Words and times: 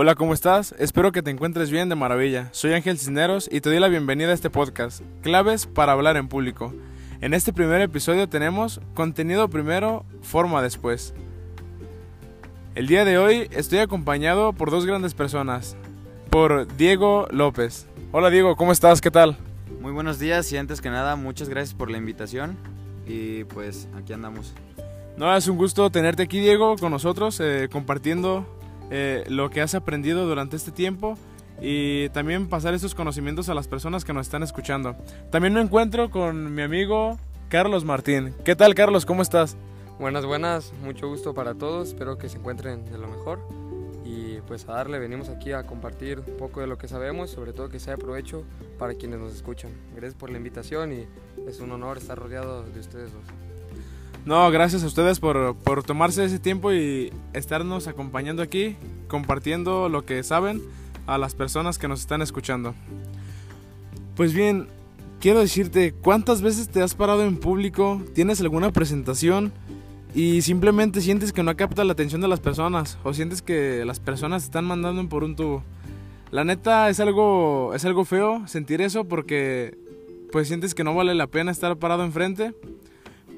Hola, 0.00 0.14
¿cómo 0.14 0.32
estás? 0.32 0.76
Espero 0.78 1.10
que 1.10 1.22
te 1.22 1.32
encuentres 1.32 1.72
bien 1.72 1.88
de 1.88 1.96
maravilla. 1.96 2.50
Soy 2.52 2.72
Ángel 2.72 3.00
Cisneros 3.00 3.48
y 3.50 3.60
te 3.60 3.68
doy 3.68 3.80
la 3.80 3.88
bienvenida 3.88 4.28
a 4.28 4.32
este 4.32 4.48
podcast, 4.48 5.02
Claves 5.22 5.66
para 5.66 5.90
hablar 5.90 6.16
en 6.16 6.28
público. 6.28 6.72
En 7.20 7.34
este 7.34 7.52
primer 7.52 7.80
episodio 7.80 8.28
tenemos 8.28 8.80
contenido 8.94 9.48
primero, 9.50 10.04
forma 10.22 10.62
después. 10.62 11.14
El 12.76 12.86
día 12.86 13.04
de 13.04 13.18
hoy 13.18 13.48
estoy 13.50 13.80
acompañado 13.80 14.52
por 14.52 14.70
dos 14.70 14.86
grandes 14.86 15.14
personas, 15.14 15.76
por 16.30 16.72
Diego 16.76 17.26
López. 17.32 17.88
Hola 18.12 18.30
Diego, 18.30 18.54
¿cómo 18.54 18.70
estás? 18.70 19.00
¿Qué 19.00 19.10
tal? 19.10 19.36
Muy 19.80 19.90
buenos 19.90 20.20
días 20.20 20.52
y 20.52 20.58
antes 20.58 20.80
que 20.80 20.90
nada 20.90 21.16
muchas 21.16 21.48
gracias 21.48 21.74
por 21.74 21.90
la 21.90 21.98
invitación 21.98 22.56
y 23.04 23.42
pues 23.42 23.88
aquí 23.96 24.12
andamos. 24.12 24.54
No, 25.16 25.36
es 25.36 25.48
un 25.48 25.56
gusto 25.56 25.90
tenerte 25.90 26.22
aquí 26.22 26.38
Diego 26.38 26.76
con 26.76 26.92
nosotros 26.92 27.40
eh, 27.40 27.68
compartiendo 27.68 28.57
eh, 28.90 29.24
lo 29.28 29.50
que 29.50 29.60
has 29.60 29.74
aprendido 29.74 30.26
durante 30.26 30.56
este 30.56 30.70
tiempo 30.70 31.16
y 31.60 32.08
también 32.10 32.48
pasar 32.48 32.74
estos 32.74 32.94
conocimientos 32.94 33.48
a 33.48 33.54
las 33.54 33.68
personas 33.68 34.04
que 34.04 34.12
nos 34.12 34.26
están 34.26 34.42
escuchando. 34.42 34.96
También 35.30 35.54
me 35.54 35.60
encuentro 35.60 36.10
con 36.10 36.54
mi 36.54 36.62
amigo 36.62 37.18
Carlos 37.48 37.84
Martín. 37.84 38.34
¿Qué 38.44 38.54
tal 38.54 38.74
Carlos? 38.74 39.06
¿Cómo 39.06 39.22
estás? 39.22 39.56
Buenas, 39.98 40.24
buenas, 40.24 40.72
mucho 40.84 41.08
gusto 41.08 41.34
para 41.34 41.54
todos, 41.54 41.88
espero 41.88 42.18
que 42.18 42.28
se 42.28 42.38
encuentren 42.38 42.84
de 42.84 42.98
lo 42.98 43.08
mejor 43.08 43.40
y 44.04 44.40
pues 44.42 44.68
a 44.68 44.74
darle, 44.74 45.00
venimos 45.00 45.28
aquí 45.28 45.50
a 45.50 45.64
compartir 45.64 46.20
un 46.20 46.36
poco 46.36 46.60
de 46.60 46.68
lo 46.68 46.78
que 46.78 46.86
sabemos, 46.86 47.30
sobre 47.30 47.52
todo 47.52 47.68
que 47.68 47.80
sea 47.80 47.96
de 47.96 47.98
provecho 47.98 48.44
para 48.78 48.94
quienes 48.94 49.18
nos 49.18 49.34
escuchan. 49.34 49.72
Gracias 49.96 50.14
por 50.14 50.30
la 50.30 50.38
invitación 50.38 50.92
y 50.92 51.06
es 51.48 51.58
un 51.58 51.72
honor 51.72 51.98
estar 51.98 52.16
rodeado 52.16 52.62
de 52.62 52.78
ustedes 52.78 53.12
dos. 53.12 53.24
No, 54.28 54.50
gracias 54.50 54.84
a 54.84 54.86
ustedes 54.86 55.20
por, 55.20 55.56
por 55.56 55.82
tomarse 55.82 56.22
ese 56.22 56.38
tiempo 56.38 56.70
y 56.70 57.10
estarnos 57.32 57.86
acompañando 57.86 58.42
aquí, 58.42 58.76
compartiendo 59.08 59.88
lo 59.88 60.04
que 60.04 60.22
saben 60.22 60.60
a 61.06 61.16
las 61.16 61.34
personas 61.34 61.78
que 61.78 61.88
nos 61.88 62.00
están 62.00 62.20
escuchando. 62.20 62.74
Pues 64.16 64.34
bien, 64.34 64.68
quiero 65.18 65.40
decirte, 65.40 65.92
¿cuántas 65.92 66.42
veces 66.42 66.68
te 66.68 66.82
has 66.82 66.94
parado 66.94 67.24
en 67.24 67.38
público? 67.38 68.02
¿Tienes 68.14 68.42
alguna 68.42 68.70
presentación? 68.70 69.50
y 70.14 70.42
simplemente 70.42 71.00
sientes 71.00 71.32
que 71.32 71.42
no 71.42 71.56
capta 71.56 71.84
la 71.84 71.92
atención 71.92 72.20
de 72.20 72.28
las 72.28 72.40
personas 72.40 72.98
o 73.04 73.14
sientes 73.14 73.40
que 73.40 73.84
las 73.86 73.98
personas 73.98 74.44
están 74.44 74.66
mandando 74.66 75.08
por 75.08 75.24
un 75.24 75.36
tubo. 75.36 75.62
La 76.30 76.44
neta 76.44 76.90
es 76.90 77.00
algo 77.00 77.72
es 77.74 77.86
algo 77.86 78.04
feo 78.04 78.46
sentir 78.46 78.82
eso 78.82 79.04
porque 79.04 79.78
pues 80.30 80.48
sientes 80.48 80.74
que 80.74 80.84
no 80.84 80.94
vale 80.94 81.14
la 81.14 81.28
pena 81.28 81.50
estar 81.50 81.76
parado 81.78 82.04
enfrente. 82.04 82.54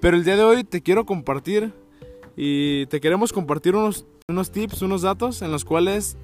Pero 0.00 0.16
el 0.16 0.24
día 0.24 0.36
de 0.36 0.44
hoy 0.44 0.64
te 0.64 0.82
quiero 0.82 1.04
compartir 1.04 1.72
y 2.36 2.86
te 2.86 3.00
queremos 3.00 3.32
compartir 3.32 3.76
unos 3.76 4.06
unos 4.30 4.50
tips, 4.50 4.82
unos 4.82 5.02
datos 5.02 5.42
en 5.42 5.50
los 5.50 5.64
cuales 5.64 6.16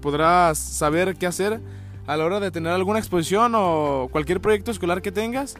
podrás 0.00 0.58
saber 0.58 1.16
qué 1.16 1.26
hacer 1.26 1.60
a 2.06 2.16
la 2.16 2.24
hora 2.24 2.40
de 2.40 2.50
tener 2.50 2.72
alguna 2.72 2.98
exposición 2.98 3.52
o 3.54 4.08
cualquier 4.10 4.40
proyecto 4.40 4.70
escolar 4.70 5.02
que 5.02 5.12
tengas 5.12 5.56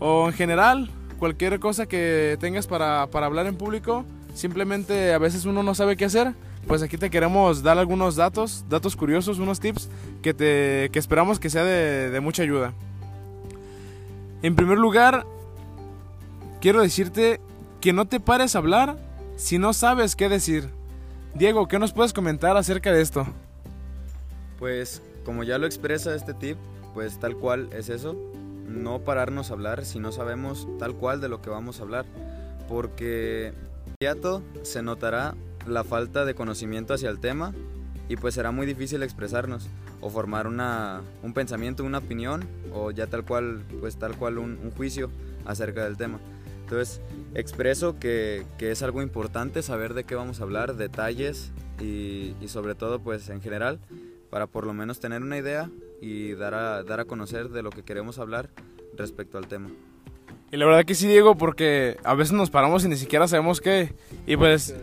o 0.00 0.26
en 0.26 0.32
general 0.32 0.90
cualquier 1.18 1.60
cosa 1.60 1.86
que 1.86 2.36
tengas 2.40 2.66
para, 2.66 3.02
hablar 3.02 3.46
en 3.46 3.56
público, 3.56 4.04
simplemente 4.34 5.12
a 5.12 5.18
veces 5.18 5.44
uno 5.44 5.62
no 5.62 5.74
sabe 5.74 5.96
qué 5.96 6.06
hacer, 6.06 6.32
pues 6.66 6.82
aquí 6.82 6.96
te 6.96 7.10
queremos 7.10 7.62
dar 7.62 7.78
algunos 7.78 8.16
datos, 8.16 8.64
datos 8.68 8.96
curiosos, 8.96 9.38
unos 9.38 9.60
tips 9.60 9.88
que, 10.22 10.34
te, 10.34 10.90
que 10.90 10.98
esperamos 10.98 11.38
que 11.38 11.50
sea 11.50 11.64
de, 11.64 12.10
de 12.10 12.20
mucha 12.20 12.42
ayuda. 12.42 12.72
En 14.42 14.56
primer 14.56 14.78
lugar, 14.78 15.24
quiero 16.64 16.80
decirte 16.80 17.42
que 17.82 17.92
no 17.92 18.06
te 18.06 18.20
pares 18.20 18.54
a 18.54 18.58
hablar 18.58 18.96
si 19.36 19.58
no 19.58 19.74
sabes 19.74 20.16
qué 20.16 20.30
decir. 20.30 20.70
Diego, 21.34 21.68
¿qué 21.68 21.78
nos 21.78 21.92
puedes 21.92 22.14
comentar 22.14 22.56
acerca 22.56 22.90
de 22.90 23.02
esto? 23.02 23.26
Pues 24.58 25.02
como 25.26 25.42
ya 25.42 25.58
lo 25.58 25.66
expresa 25.66 26.14
este 26.14 26.32
tip, 26.32 26.56
pues 26.94 27.20
tal 27.20 27.36
cual 27.36 27.68
es 27.74 27.90
eso 27.90 28.16
no 28.66 29.00
pararnos 29.00 29.50
a 29.50 29.52
hablar 29.52 29.84
si 29.84 29.98
no 29.98 30.10
sabemos 30.10 30.66
tal 30.78 30.94
cual 30.94 31.20
de 31.20 31.28
lo 31.28 31.42
que 31.42 31.50
vamos 31.50 31.80
a 31.80 31.82
hablar, 31.82 32.06
porque 32.66 33.52
inmediato 34.00 34.42
se 34.62 34.80
notará 34.80 35.34
la 35.66 35.84
falta 35.84 36.24
de 36.24 36.34
conocimiento 36.34 36.94
hacia 36.94 37.10
el 37.10 37.20
tema 37.20 37.52
y 38.08 38.16
pues 38.16 38.32
será 38.32 38.52
muy 38.52 38.66
difícil 38.66 39.02
expresarnos 39.02 39.68
o 40.00 40.08
formar 40.08 40.46
una, 40.46 41.02
un 41.22 41.34
pensamiento, 41.34 41.84
una 41.84 41.98
opinión 41.98 42.48
o 42.72 42.90
ya 42.90 43.06
tal 43.06 43.22
cual, 43.26 43.64
pues 43.80 43.96
tal 43.96 44.16
cual 44.16 44.38
un, 44.38 44.72
juicio 44.74 45.10
acerca 45.44 45.84
del 45.84 45.98
tema. 45.98 46.20
Entonces, 46.64 47.02
expreso 47.34 47.98
que, 47.98 48.44
que, 48.58 48.70
es 48.70 48.82
algo 48.82 49.02
importante 49.02 49.62
saber 49.62 49.92
de 49.92 50.04
qué 50.04 50.14
vamos 50.14 50.40
a 50.40 50.44
hablar, 50.44 50.76
detalles 50.76 51.52
y, 51.78 52.34
y 52.40 52.48
sobre 52.48 52.74
todo 52.74 53.00
pues 53.00 53.28
en 53.28 53.42
general 53.42 53.80
para 54.30 54.48
por 54.48 54.66
lo 54.66 54.72
menos 54.72 54.98
tener 54.98 55.22
una 55.22 55.38
idea 55.38 55.70
y 56.00 56.32
dar 56.32 56.54
a, 56.54 56.82
dar 56.82 56.98
a 56.98 57.04
conocer 57.04 57.50
de 57.50 57.62
lo 57.62 57.70
que 57.70 57.84
queremos 57.84 58.18
hablar 58.18 58.50
respecto 58.96 59.38
al 59.38 59.46
tema. 59.46 59.68
Y 60.50 60.56
la 60.56 60.66
verdad 60.66 60.84
que 60.84 60.96
sí, 60.96 61.06
Diego, 61.06 61.36
porque 61.36 61.98
a 62.02 62.14
veces 62.14 62.32
nos 62.32 62.50
paramos 62.50 62.84
y 62.84 62.88
ni 62.88 62.96
siquiera 62.96 63.28
sabemos 63.28 63.60
qué. 63.60 63.92
Y 64.26 64.36
pues 64.36 64.74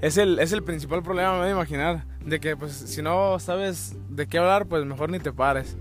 es 0.00 0.16
el, 0.16 0.38
es 0.38 0.52
el 0.52 0.62
principal 0.62 1.02
problema, 1.02 1.32
me 1.34 1.40
voy 1.40 1.48
a 1.48 1.52
imaginar. 1.52 2.06
De 2.24 2.40
que 2.40 2.56
pues 2.56 2.72
si 2.72 3.02
no 3.02 3.38
sabes 3.40 3.94
de 4.08 4.26
qué 4.26 4.38
hablar, 4.38 4.66
pues 4.66 4.86
mejor 4.86 5.10
ni 5.10 5.18
te 5.18 5.32
pares. 5.32 5.76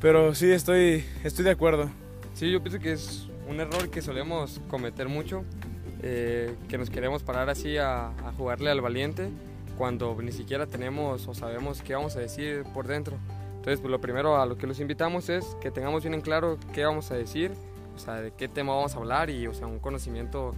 Pero 0.00 0.36
sí, 0.36 0.52
estoy, 0.52 1.04
estoy 1.24 1.44
de 1.44 1.50
acuerdo. 1.50 1.90
Sí, 2.34 2.48
yo 2.50 2.62
pienso 2.62 2.78
que 2.78 2.92
es 2.92 3.28
un 3.52 3.60
error 3.60 3.90
que 3.90 4.02
solemos 4.02 4.60
cometer 4.68 5.08
mucho. 5.08 5.44
Eh, 6.04 6.56
que 6.68 6.78
nos 6.78 6.90
queremos 6.90 7.22
parar 7.22 7.48
así 7.48 7.76
a, 7.76 8.08
a 8.08 8.32
jugarle 8.36 8.70
al 8.70 8.80
valiente 8.80 9.28
cuando 9.78 10.20
ni 10.20 10.32
siquiera 10.32 10.66
tenemos 10.66 11.28
o 11.28 11.34
sabemos 11.34 11.80
qué 11.80 11.94
vamos 11.94 12.16
a 12.16 12.18
decir 12.18 12.64
por 12.74 12.88
dentro. 12.88 13.16
Entonces, 13.56 13.80
pues 13.80 13.88
lo 13.88 14.00
primero 14.00 14.40
a 14.40 14.44
lo 14.44 14.58
que 14.58 14.66
los 14.66 14.80
invitamos 14.80 15.28
es 15.28 15.56
que 15.60 15.70
tengamos 15.70 16.02
bien 16.02 16.14
en 16.14 16.20
claro 16.20 16.58
qué 16.74 16.84
vamos 16.84 17.12
a 17.12 17.14
decir, 17.14 17.52
o 17.94 17.98
sea, 18.00 18.14
de 18.14 18.32
qué 18.32 18.48
tema 18.48 18.74
vamos 18.74 18.96
a 18.96 18.98
hablar 18.98 19.30
y, 19.30 19.46
o 19.46 19.54
sea, 19.54 19.68
un 19.68 19.78
conocimiento 19.78 20.52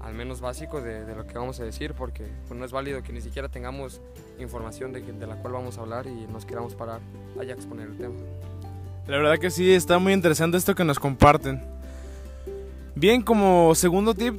al 0.00 0.14
menos 0.14 0.40
básico 0.40 0.80
de, 0.80 1.04
de 1.04 1.14
lo 1.14 1.26
que 1.28 1.38
vamos 1.38 1.60
a 1.60 1.64
decir, 1.64 1.94
porque 1.94 2.24
pues, 2.48 2.58
no 2.58 2.64
es 2.64 2.72
válido 2.72 3.02
que 3.04 3.12
ni 3.12 3.20
siquiera 3.20 3.48
tengamos 3.48 4.00
información 4.40 4.92
de, 4.92 5.00
de 5.00 5.26
la 5.28 5.36
cual 5.36 5.52
vamos 5.52 5.78
a 5.78 5.82
hablar 5.82 6.08
y 6.08 6.26
nos 6.26 6.44
queramos 6.44 6.74
parar 6.74 7.00
allá 7.40 7.52
a 7.52 7.56
exponer 7.56 7.86
el 7.86 7.96
tema. 7.96 8.14
La 9.06 9.18
verdad 9.18 9.38
que 9.38 9.50
sí, 9.50 9.72
está 9.72 10.00
muy 10.00 10.12
interesante 10.12 10.56
esto 10.56 10.74
que 10.74 10.84
nos 10.84 10.98
comparten. 10.98 11.77
Bien, 12.94 13.22
como 13.22 13.74
segundo 13.74 14.14
tip, 14.14 14.34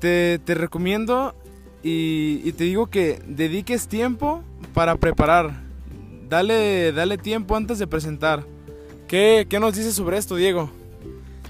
te, 0.00 0.38
te 0.38 0.54
recomiendo 0.54 1.34
y, 1.82 2.52
te 2.52 2.64
digo 2.64 2.88
que 2.88 3.22
dediques 3.26 3.88
tiempo 3.88 4.42
para 4.74 4.96
preparar 4.96 5.62
dale, 6.28 6.92
dale 6.92 7.18
tiempo 7.18 7.56
antes 7.56 7.78
de 7.78 7.86
presentar. 7.86 8.44
¿Qué, 9.06 9.46
¿Qué 9.48 9.60
nos 9.60 9.74
dices 9.74 9.94
sobre 9.94 10.18
esto, 10.18 10.36
Diego? 10.36 10.70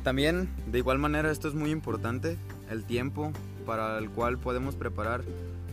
También, 0.04 0.48
de 0.66 0.78
igual 0.78 0.98
manera, 0.98 1.30
esto 1.30 1.48
es 1.48 1.54
muy 1.54 1.70
importante, 1.70 2.36
el 2.70 2.84
tiempo 2.84 3.32
para 3.66 3.98
el 3.98 4.10
cual 4.10 4.38
podemos 4.38 4.74
preparar 4.76 5.22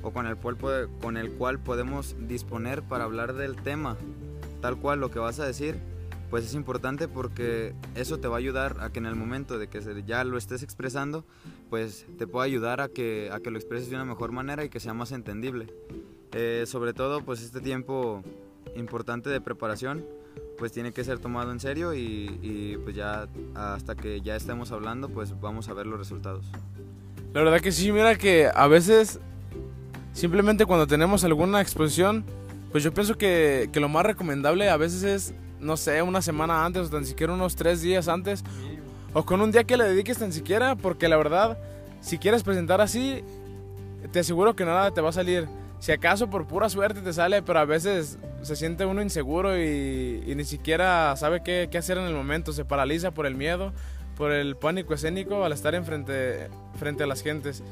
o 0.02 0.12
con 0.12 0.28
el 0.28 0.36
cual, 0.36 0.58
con 1.02 1.18
el 1.18 1.32
cual 1.32 1.60
podemos 1.60 2.16
disponer 2.28 2.82
para 2.82 3.04
hablar 3.04 3.34
del 3.34 3.56
tema. 3.56 3.98
Tal 4.62 4.78
cual 4.78 5.00
lo 5.00 5.12
que 5.12 5.20
vas 5.20 5.40
a 5.40 5.46
decir, 5.46 5.78
pues 6.36 6.48
es 6.48 6.54
importante 6.54 7.08
porque 7.08 7.74
eso 7.96 8.20
te 8.20 8.28
va 8.28 8.36
a 8.36 8.40
ayudar 8.40 8.76
a 8.82 8.90
que 8.90 9.00
en 9.00 9.06
el 9.06 9.16
momento 9.16 9.58
de 9.58 9.70
que 9.70 9.80
ya 10.06 10.26
lo 10.26 10.38
estés 10.38 10.64
expresando, 10.64 11.24
pues 11.70 12.06
te 12.18 12.28
pueda 12.28 12.44
ayudar 12.44 12.82
a 12.82 12.90
que, 12.90 13.30
a 13.32 13.40
que 13.40 13.52
lo 13.52 13.58
expreses 13.58 13.90
de 13.90 13.96
una 13.96 14.04
mejor 14.04 14.34
manera 14.34 14.66
y 14.66 14.68
que 14.68 14.82
sea 14.82 14.94
más 14.94 15.14
entendible. 15.14 15.68
Eh, 16.34 16.66
sobre 16.68 16.92
todo, 16.94 17.22
pues 17.22 17.42
este 17.42 17.62
tiempo 17.62 18.22
importante 18.76 19.30
de 19.30 19.40
preparación, 19.40 20.06
pues 20.58 20.74
tiene 20.74 20.92
que 20.92 21.06
ser 21.06 21.20
tomado 21.20 21.54
en 21.54 21.62
serio 21.62 21.94
y, 21.94 22.78
pues 22.84 22.98
ya 22.98 23.30
hasta 23.54 23.96
que 23.96 24.20
ya 24.20 24.36
estemos 24.36 24.74
hablando, 24.74 25.08
pues 25.08 25.40
vamos 25.40 25.70
a 25.70 25.74
ver 25.74 25.88
los 25.88 25.98
resultados. 25.98 26.48
La 27.34 27.44
verdad 27.44 27.62
que 27.62 27.72
sí, 27.72 27.94
mira 27.94 28.18
que 28.18 28.52
a 28.54 28.68
veces 28.68 29.22
simplemente 30.12 30.66
cuando 30.66 30.86
tenemos 30.86 31.24
alguna 31.24 31.62
exposición, 31.62 32.26
pues 32.74 32.84
yo 32.84 32.94
pienso 32.94 33.18
que, 33.18 33.70
que 33.72 33.80
lo 33.80 33.88
más 33.88 34.06
recomendable 34.06 34.70
a 34.70 34.76
veces 34.76 35.04
es, 35.04 35.34
no 35.66 35.76
sé, 35.76 36.02
una 36.02 36.22
semana 36.22 36.66
antes 36.66 36.88
o 36.88 36.90
tan 36.90 37.06
siquiera 37.06 37.34
unos 37.34 37.56
tres 37.56 37.82
días 37.82 38.08
antes, 38.08 38.44
o 39.14 39.26
con 39.26 39.42
un 39.42 39.52
día 39.52 39.64
que 39.64 39.78
le 39.78 39.86
dediques 39.86 40.18
tan 40.18 40.32
siquiera, 40.32 40.76
porque 40.76 41.08
la 41.08 41.18
verdad, 41.18 41.58
si 42.02 42.18
quieres 42.18 42.44
presentar 42.44 42.82
así, 42.82 43.24
te 44.12 44.20
aseguro 44.20 44.56
que 44.56 44.66
nada 44.66 44.92
te 44.92 45.02
va 45.02 45.10
a 45.10 45.14
salir. 45.14 45.48
Si 45.80 45.92
acaso 45.92 46.30
por 46.30 46.48
pura 46.48 46.70
suerte 46.70 47.02
te 47.02 47.14
sale, 47.14 47.42
pero 47.42 47.60
a 47.60 47.66
veces 47.66 48.18
se 48.42 48.56
siente 48.56 48.86
uno 48.86 49.02
inseguro 49.02 49.58
y, 49.58 50.34
ni 50.36 50.44
siquiera 50.44 51.16
sabe 51.16 51.44
qué, 51.44 51.70
hacer 51.78 51.98
en 51.98 52.06
el 52.06 52.14
momento, 52.14 52.54
se 52.54 52.66
paraliza 52.66 53.12
por 53.12 53.26
el 53.26 53.36
miedo, 53.36 53.74
por 54.16 54.32
el 54.32 54.56
pánico 54.56 54.94
escénico 54.94 55.44
al 55.44 55.52
estar 55.52 55.76
enfrente 55.76 56.50
frente 56.78 57.04
a 57.04 57.08
las 57.08 57.22
gentes. 57.22 57.64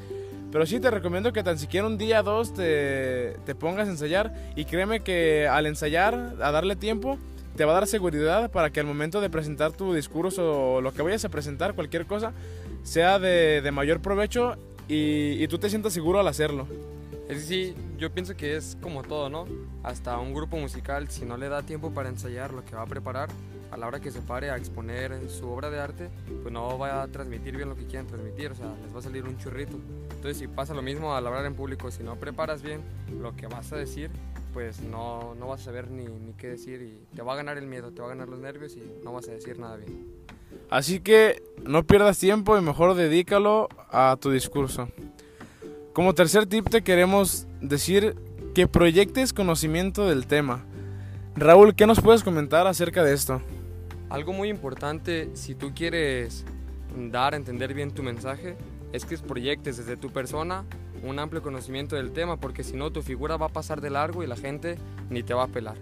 Pero 0.52 0.66
sí 0.66 0.78
te 0.78 0.90
recomiendo 0.90 1.32
que 1.32 1.42
tan 1.42 1.58
siquiera 1.58 1.86
un 1.86 1.98
día 1.98 2.20
o 2.20 2.22
dos 2.22 2.54
te, 2.54 3.36
te 3.44 3.54
pongas 3.54 3.88
a 3.88 3.90
ensayar. 3.90 4.32
Y 4.54 4.66
créeme 4.66 5.00
que 5.00 5.48
al 5.48 5.66
ensayar, 5.66 6.36
a 6.40 6.52
darle 6.52 6.76
tiempo, 6.76 7.18
te 7.56 7.64
va 7.64 7.72
a 7.72 7.74
dar 7.74 7.86
seguridad 7.86 8.50
para 8.50 8.70
que 8.70 8.80
al 8.80 8.86
momento 8.86 9.20
de 9.20 9.30
presentar 9.30 9.72
tu 9.72 9.94
discurso 9.94 10.74
o 10.74 10.80
lo 10.80 10.92
que 10.92 11.02
vayas 11.02 11.24
a 11.24 11.28
presentar, 11.28 11.74
cualquier 11.74 12.06
cosa, 12.06 12.32
sea 12.82 13.18
de, 13.18 13.60
de 13.62 13.70
mayor 13.70 14.00
provecho 14.00 14.56
y, 14.88 15.42
y 15.42 15.48
tú 15.48 15.58
te 15.58 15.70
sientas 15.70 15.92
seguro 15.92 16.20
al 16.20 16.28
hacerlo. 16.28 16.66
Es 17.28 17.38
decir, 17.38 17.74
yo 17.96 18.10
pienso 18.10 18.36
que 18.36 18.56
es 18.56 18.76
como 18.82 19.02
todo, 19.02 19.30
¿no? 19.30 19.46
Hasta 19.82 20.18
un 20.18 20.34
grupo 20.34 20.56
musical, 20.58 21.08
si 21.08 21.24
no 21.24 21.36
le 21.36 21.48
da 21.48 21.62
tiempo 21.62 21.92
para 21.92 22.10
ensayar 22.10 22.52
lo 22.52 22.64
que 22.64 22.76
va 22.76 22.82
a 22.82 22.86
preparar, 22.86 23.30
a 23.70 23.76
la 23.76 23.88
hora 23.88 23.98
que 23.98 24.12
se 24.12 24.20
pare 24.20 24.50
a 24.50 24.56
exponer 24.56 25.28
su 25.28 25.48
obra 25.48 25.68
de 25.68 25.80
arte, 25.80 26.08
pues 26.42 26.52
no 26.52 26.78
va 26.78 27.02
a 27.02 27.08
transmitir 27.08 27.56
bien 27.56 27.68
lo 27.68 27.74
que 27.74 27.86
quieren 27.86 28.06
transmitir, 28.06 28.52
o 28.52 28.54
sea, 28.54 28.72
les 28.84 28.94
va 28.94 29.00
a 29.00 29.02
salir 29.02 29.24
un 29.24 29.36
churrito. 29.36 29.76
Entonces, 30.10 30.36
si 30.38 30.46
pasa 30.46 30.74
lo 30.74 30.82
mismo 30.82 31.16
al 31.16 31.26
hablar 31.26 31.44
en 31.44 31.54
público, 31.54 31.90
si 31.90 32.04
no 32.04 32.14
preparas 32.14 32.62
bien 32.62 32.82
lo 33.20 33.34
que 33.34 33.48
vas 33.48 33.72
a 33.72 33.76
decir, 33.76 34.10
pues 34.54 34.80
no, 34.80 35.34
no 35.34 35.48
vas 35.48 35.60
a 35.60 35.64
saber 35.64 35.90
ni, 35.90 36.04
ni 36.04 36.32
qué 36.34 36.48
decir 36.48 36.80
y 36.80 37.16
te 37.16 37.22
va 37.22 37.32
a 37.32 37.36
ganar 37.36 37.58
el 37.58 37.66
miedo, 37.66 37.90
te 37.90 38.00
va 38.00 38.06
a 38.06 38.10
ganar 38.10 38.28
los 38.28 38.38
nervios 38.38 38.76
y 38.76 38.82
no 39.04 39.12
vas 39.12 39.28
a 39.28 39.32
decir 39.32 39.58
nada 39.58 39.76
bien. 39.76 40.06
Así 40.70 41.00
que 41.00 41.42
no 41.64 41.84
pierdas 41.84 42.18
tiempo 42.18 42.56
y 42.56 42.62
mejor 42.62 42.94
dedícalo 42.94 43.68
a 43.90 44.16
tu 44.20 44.30
discurso. 44.30 44.88
Como 45.92 46.14
tercer 46.14 46.46
tip 46.46 46.68
te 46.70 46.82
queremos 46.82 47.46
decir 47.60 48.14
que 48.54 48.68
proyectes 48.68 49.32
conocimiento 49.32 50.08
del 50.08 50.26
tema. 50.26 50.64
Raúl, 51.34 51.74
¿qué 51.74 51.86
nos 51.86 52.00
puedes 52.00 52.22
comentar 52.22 52.68
acerca 52.68 53.02
de 53.02 53.12
esto? 53.12 53.42
Algo 54.08 54.32
muy 54.32 54.48
importante 54.48 55.30
si 55.34 55.56
tú 55.56 55.72
quieres 55.74 56.44
dar 57.10 57.34
a 57.34 57.36
entender 57.36 57.74
bien 57.74 57.90
tu 57.90 58.04
mensaje 58.04 58.56
es 58.92 59.04
que 59.04 59.18
proyectes 59.18 59.76
desde 59.76 59.96
tu 59.96 60.10
persona 60.10 60.64
un 61.04 61.18
amplio 61.18 61.42
conocimiento 61.42 61.96
del 61.96 62.12
tema 62.12 62.36
porque 62.36 62.64
si 62.64 62.76
no 62.76 62.90
tu 62.90 63.02
figura 63.02 63.36
va 63.36 63.46
a 63.46 63.50
pasar 63.50 63.80
de 63.80 63.90
largo 63.90 64.22
y 64.22 64.26
la 64.26 64.36
gente 64.36 64.76
ni 65.10 65.22
te 65.22 65.34
va 65.34 65.44
a 65.44 65.48
pelar. 65.48 65.76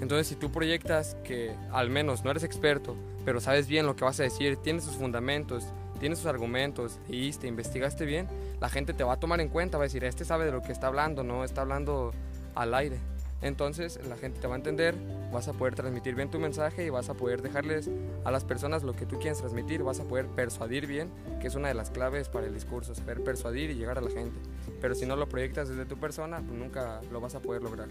Entonces 0.00 0.26
si 0.26 0.36
tú 0.36 0.50
proyectas 0.50 1.16
que 1.24 1.54
al 1.72 1.90
menos 1.90 2.24
no 2.24 2.30
eres 2.30 2.44
experto, 2.44 2.96
pero 3.24 3.40
sabes 3.40 3.66
bien 3.66 3.86
lo 3.86 3.96
que 3.96 4.04
vas 4.04 4.20
a 4.20 4.22
decir, 4.22 4.56
tienes 4.56 4.84
sus 4.84 4.94
fundamentos, 4.94 5.64
tienes 5.98 6.18
sus 6.18 6.28
argumentos, 6.28 6.98
y 7.08 7.30
te 7.32 7.46
investigaste 7.46 8.06
bien, 8.06 8.28
la 8.60 8.68
gente 8.68 8.94
te 8.94 9.04
va 9.04 9.14
a 9.14 9.20
tomar 9.20 9.40
en 9.40 9.48
cuenta, 9.48 9.78
va 9.78 9.84
a 9.84 9.86
decir, 9.86 10.04
este 10.04 10.24
sabe 10.24 10.44
de 10.44 10.52
lo 10.52 10.62
que 10.62 10.72
está 10.72 10.86
hablando, 10.86 11.24
no 11.24 11.44
está 11.44 11.62
hablando 11.62 12.12
al 12.54 12.74
aire. 12.74 12.98
Entonces 13.40 14.00
la 14.08 14.16
gente 14.16 14.40
te 14.40 14.48
va 14.48 14.54
a 14.54 14.58
entender, 14.58 14.96
vas 15.32 15.46
a 15.46 15.52
poder 15.52 15.74
transmitir 15.76 16.14
bien 16.16 16.28
tu 16.28 16.40
mensaje 16.40 16.84
y 16.84 16.90
vas 16.90 17.08
a 17.08 17.14
poder 17.14 17.40
dejarles 17.40 17.88
a 18.24 18.32
las 18.32 18.44
personas 18.44 18.82
lo 18.82 18.94
que 18.94 19.06
tú 19.06 19.18
quieres 19.18 19.38
transmitir, 19.38 19.82
vas 19.84 20.00
a 20.00 20.04
poder 20.04 20.26
persuadir 20.26 20.86
bien, 20.86 21.08
que 21.40 21.46
es 21.46 21.54
una 21.54 21.68
de 21.68 21.74
las 21.74 21.90
claves 21.90 22.28
para 22.28 22.46
el 22.46 22.54
discurso, 22.54 22.94
saber 22.94 23.22
persuadir 23.22 23.70
y 23.70 23.74
llegar 23.74 23.98
a 23.98 24.00
la 24.00 24.10
gente. 24.10 24.38
Pero 24.80 24.94
si 24.94 25.06
no 25.06 25.16
lo 25.16 25.28
proyectas 25.28 25.68
desde 25.68 25.84
tu 25.84 25.96
persona, 25.96 26.40
pues 26.46 26.58
nunca 26.58 27.00
lo 27.10 27.20
vas 27.20 27.34
a 27.34 27.40
poder 27.40 27.62
lograr. 27.62 27.88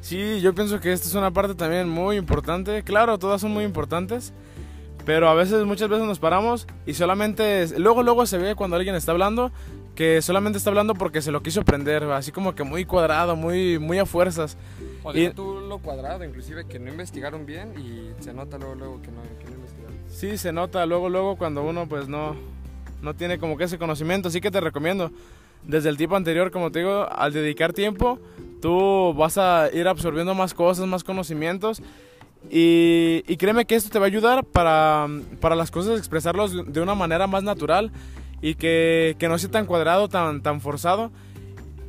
Sí, 0.00 0.40
yo 0.40 0.54
pienso 0.54 0.80
que 0.80 0.92
esta 0.92 1.08
es 1.08 1.14
una 1.14 1.30
parte 1.30 1.54
también 1.54 1.88
muy 1.88 2.16
importante. 2.16 2.82
Claro, 2.82 3.18
todas 3.18 3.40
son 3.40 3.52
muy 3.52 3.64
importantes, 3.64 4.32
pero 5.04 5.28
a 5.28 5.34
veces, 5.34 5.64
muchas 5.64 5.88
veces 5.88 6.06
nos 6.06 6.18
paramos 6.18 6.66
y 6.86 6.94
solamente, 6.94 7.66
luego, 7.78 8.02
luego 8.02 8.26
se 8.26 8.38
ve 8.38 8.54
cuando 8.54 8.76
alguien 8.76 8.94
está 8.94 9.12
hablando 9.12 9.52
que 9.96 10.20
solamente 10.20 10.58
está 10.58 10.70
hablando 10.70 10.94
porque 10.94 11.22
se 11.22 11.32
lo 11.32 11.42
quiso 11.42 11.62
aprender, 11.62 12.04
así 12.04 12.30
como 12.30 12.54
que 12.54 12.62
muy 12.62 12.84
cuadrado, 12.84 13.34
muy, 13.34 13.78
muy 13.78 13.98
a 13.98 14.06
fuerzas. 14.06 14.56
O 15.02 15.12
y, 15.16 15.30
tú 15.30 15.60
lo 15.60 15.78
cuadrado, 15.78 16.22
inclusive 16.22 16.66
que 16.66 16.78
no 16.78 16.90
investigaron 16.90 17.46
bien 17.46 17.72
y 17.78 18.12
se 18.22 18.32
nota 18.34 18.58
luego, 18.58 18.74
luego 18.74 19.02
que 19.02 19.10
no, 19.10 19.22
que 19.38 19.46
no 19.46 19.56
investigaron. 19.56 19.96
Sí, 20.08 20.36
se 20.36 20.52
nota 20.52 20.84
luego, 20.86 21.08
luego 21.08 21.36
cuando 21.36 21.62
uno 21.62 21.88
pues 21.88 22.08
no, 22.08 22.36
no 23.02 23.14
tiene 23.14 23.38
como 23.38 23.56
que 23.56 23.64
ese 23.64 23.78
conocimiento, 23.78 24.28
así 24.28 24.40
que 24.40 24.50
te 24.50 24.60
recomiendo. 24.60 25.10
Desde 25.66 25.88
el 25.88 25.96
tipo 25.96 26.16
anterior, 26.16 26.50
como 26.50 26.70
te 26.70 26.80
digo, 26.80 27.08
al 27.10 27.32
dedicar 27.32 27.72
tiempo, 27.72 28.20
tú 28.62 29.14
vas 29.14 29.36
a 29.36 29.68
ir 29.72 29.88
absorbiendo 29.88 30.34
más 30.34 30.54
cosas, 30.54 30.86
más 30.86 31.02
conocimientos. 31.02 31.82
Y, 32.50 33.24
y 33.26 33.36
créeme 33.36 33.64
que 33.64 33.74
esto 33.74 33.90
te 33.90 33.98
va 33.98 34.04
a 34.04 34.08
ayudar 34.08 34.44
para, 34.44 35.08
para 35.40 35.56
las 35.56 35.70
cosas 35.70 35.98
expresarlos 35.98 36.72
de 36.72 36.80
una 36.80 36.94
manera 36.94 37.26
más 37.26 37.42
natural 37.42 37.90
y 38.40 38.54
que, 38.54 39.16
que, 39.18 39.28
no 39.28 39.38
sea 39.38 39.50
tan 39.50 39.66
cuadrado, 39.66 40.08
tan, 40.08 40.42
tan 40.42 40.60
forzado. 40.60 41.10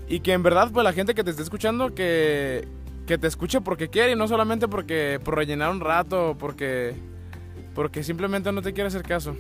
Y 0.10 0.22
que 0.22 0.34
en 0.34 0.42
verdad, 0.42 0.72
pues 0.74 0.84
la 0.84 0.94
gente 0.94 1.14
que 1.14 1.24
te 1.24 1.32
esté 1.32 1.44
escuchando, 1.44 1.94
que, 1.94 2.68
que 3.06 3.18
te 3.18 3.28
escuche 3.28 3.62
porque 3.62 3.90
quiere 3.90 4.14
y 4.14 4.16
no 4.16 4.28
solamente 4.28 4.68
porque 4.68 5.20
por 5.24 5.36
rellenar 5.36 5.70
un 5.70 5.82
rato, 5.82 6.36
porque, 6.40 6.96
porque 7.76 8.04
simplemente 8.04 8.52
no 8.52 8.62
te 8.62 8.74
quiere 8.74 8.88
hacer 8.88 9.04
caso. 9.04 9.36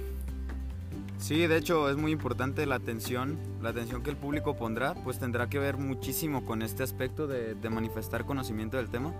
Sí, 1.19 1.47
de 1.47 1.57
hecho 1.57 1.89
es 1.89 1.97
muy 1.97 2.11
importante 2.11 2.65
la 2.65 2.75
atención, 2.75 3.37
la 3.61 3.69
atención 3.69 4.03
que 4.03 4.09
el 4.09 4.15
público 4.15 4.55
pondrá, 4.55 4.93
pues 4.93 5.19
tendrá 5.19 5.49
que 5.49 5.59
ver 5.59 5.77
muchísimo 5.77 6.45
con 6.45 6.61
este 6.61 6.83
aspecto 6.83 7.27
de, 7.27 7.55
manifestar 7.69 8.25
conocimiento 8.25 8.77
del 8.77 8.89
tema, 8.89 9.13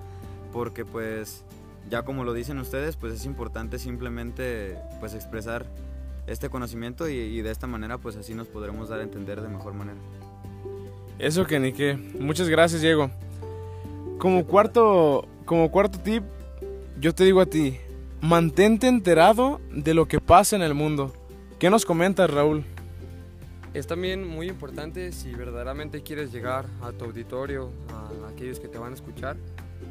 porque 0.53 0.85
pues 0.85 1.43
ya 1.89 2.03
como 2.03 2.23
lo 2.23 2.33
dicen 2.33 2.59
ustedes, 2.59 2.95
pues 2.95 3.13
es 3.13 3.25
importante 3.25 3.79
simplemente 3.79 4.77
pues 4.99 5.15
expresar 5.15 5.65
este 6.27 6.49
conocimiento 6.49 7.09
y, 7.09 7.41
de 7.41 7.51
esta 7.51 7.67
manera 7.67 7.97
pues 7.97 8.15
así 8.15 8.33
nos 8.35 8.47
podremos 8.47 8.89
dar 8.89 8.99
a 8.99 9.03
entender 9.03 9.41
de 9.41 9.49
mejor 9.49 9.73
manera. 9.73 9.97
Eso 11.17 11.45
que 11.45 11.59
ni 11.59 11.73
qué. 11.73 11.95
Muchas 12.19 12.47
gracias, 12.47 12.81
Diego. 12.81 13.09
Como 14.19 14.45
cuarto, 14.45 15.27
como 15.45 15.71
cuarto 15.71 15.99
tip, 15.99 16.23
yo 16.99 17.13
te 17.15 17.23
digo 17.23 17.41
a 17.41 17.47
ti, 17.47 17.77
mantente 18.21 18.87
enterado 18.87 19.59
de 19.71 19.95
lo 19.95 20.07
que 20.07 20.19
pasa 20.19 20.55
en 20.55 20.61
el 20.61 20.75
mundo. 20.75 21.13
¿Qué 21.59 21.71
nos 21.71 21.85
comentas, 21.85 22.29
Raúl? 22.29 22.63
Es 23.73 23.87
también 23.87 24.27
muy 24.27 24.47
importante 24.47 25.11
si 25.11 25.33
verdaderamente 25.33 26.03
quieres 26.03 26.31
llegar 26.31 26.67
a 26.83 26.91
tu 26.91 27.05
auditorio, 27.05 27.71
a 27.91 28.29
aquellos 28.29 28.59
que 28.59 28.67
te 28.67 28.77
van 28.77 28.91
a 28.91 28.93
escuchar, 28.93 29.37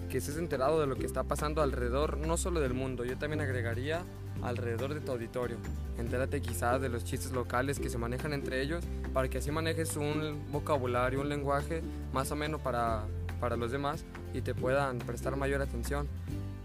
que 0.08 0.18
estés 0.18 0.36
enterado 0.36 0.80
de 0.80 0.86
lo 0.86 0.94
que 0.94 1.06
está 1.06 1.24
pasando 1.24 1.62
alrededor, 1.62 2.18
no 2.18 2.36
solo 2.36 2.60
del 2.60 2.72
mundo, 2.72 3.04
yo 3.04 3.18
también 3.18 3.40
agregaría 3.40 4.02
alrededor 4.42 4.94
de 4.94 5.00
tu 5.00 5.10
auditorio. 5.10 5.56
Entérate 5.98 6.40
quizás 6.40 6.80
de 6.80 6.88
los 6.88 7.04
chistes 7.04 7.32
locales 7.32 7.80
que 7.80 7.90
se 7.90 7.98
manejan 7.98 8.32
entre 8.32 8.62
ellos 8.62 8.84
para 9.12 9.28
que 9.28 9.38
así 9.38 9.50
manejes 9.50 9.96
un 9.96 10.44
vocabulario, 10.52 11.20
un 11.20 11.28
lenguaje 11.28 11.82
más 12.12 12.30
o 12.30 12.36
menos 12.36 12.60
para, 12.60 13.02
para 13.40 13.56
los 13.56 13.72
demás 13.72 14.04
y 14.32 14.40
te 14.40 14.54
puedan 14.54 14.98
prestar 14.98 15.34
mayor 15.34 15.62
atención. 15.62 16.06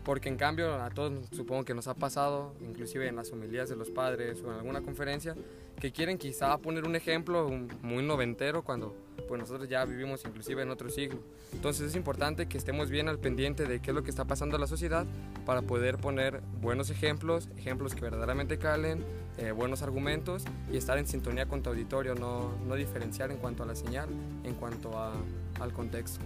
Porque 0.04 0.30
en 0.30 0.38
cambio 0.38 0.76
a 0.76 0.90
todos 0.90 1.28
supongo 1.32 1.64
que 1.64 1.74
nos 1.74 1.88
ha 1.88 1.94
pasado, 1.94 2.56
inclusive 2.62 3.08
en 3.08 3.16
las 3.16 3.32
homilías 3.32 3.70
de 3.70 3.76
los 3.76 3.92
padres 3.92 4.42
o 4.42 4.52
en 4.52 4.58
alguna 4.58 4.82
conferencia, 4.82 5.36
que 5.80 5.92
quieren 5.92 6.18
quizá 6.18 6.58
poner 6.58 6.86
un 6.86 6.96
ejemplo 6.96 7.50
muy 7.82 8.04
noventero 8.04 8.64
cuando 8.64 8.96
pues 9.28 9.40
nosotros 9.40 9.70
ya 9.70 9.86
vivimos 9.86 10.24
inclusive 10.26 10.62
en 10.62 10.70
otro 10.70 10.90
siglo. 10.90 11.20
Entonces 11.54 11.88
es 11.88 11.96
importante 11.96 12.48
que 12.48 12.58
estemos 12.58 12.90
bien 12.90 13.10
al 13.10 13.20
pendiente 13.20 13.66
de 13.66 13.80
qué 13.80 13.92
es 13.92 13.96
lo 13.96 14.04
que 14.04 14.10
está 14.10 14.26
pasando 14.26 14.56
en 14.56 14.62
la 14.62 14.68
sociedad 14.68 15.06
para 15.46 15.62
poder 15.62 15.98
poner 15.98 16.42
buenos 16.62 16.90
ejemplos, 16.90 17.50
ejemplos 17.58 17.96
que 17.96 18.02
verdaderamente 18.02 18.58
calen, 18.58 19.04
eh, 19.38 19.52
buenos 19.52 19.82
argumentos 19.82 20.44
y 20.72 20.78
estar 20.78 20.98
en 20.98 21.08
sintonía 21.08 21.48
con 21.48 21.64
tu 21.64 21.70
auditorio, 21.70 22.16
no, 22.16 22.52
no 22.68 22.76
diferenciar 22.76 23.32
en 23.32 23.38
cuanto 23.38 23.64
a 23.64 23.66
la 23.66 23.76
señal, 23.76 24.10
en 24.44 24.54
cuanto 24.56 24.98
a, 24.98 25.14
al 25.60 25.74
contexto. 25.74 26.20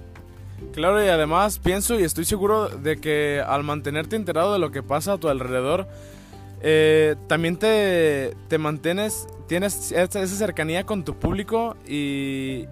Claro, 0.73 1.03
y 1.03 1.07
además 1.07 1.59
pienso 1.59 1.99
y 1.99 2.03
estoy 2.03 2.25
seguro 2.25 2.69
de 2.69 2.97
que 2.97 3.41
al 3.45 3.63
mantenerte 3.63 4.15
enterado 4.15 4.53
de 4.53 4.59
lo 4.59 4.71
que 4.71 4.83
pasa 4.83 5.13
a 5.13 5.17
tu 5.17 5.27
alrededor, 5.27 5.87
eh, 6.61 7.15
también 7.27 7.57
te, 7.57 8.35
te, 8.47 8.57
mantienes, 8.57 9.27
tienes 9.47 9.91
esa 9.91 10.27
cercanía 10.27 10.85
con 10.85 11.03
tu 11.03 11.15
público 11.15 11.75
y, 11.87 12.65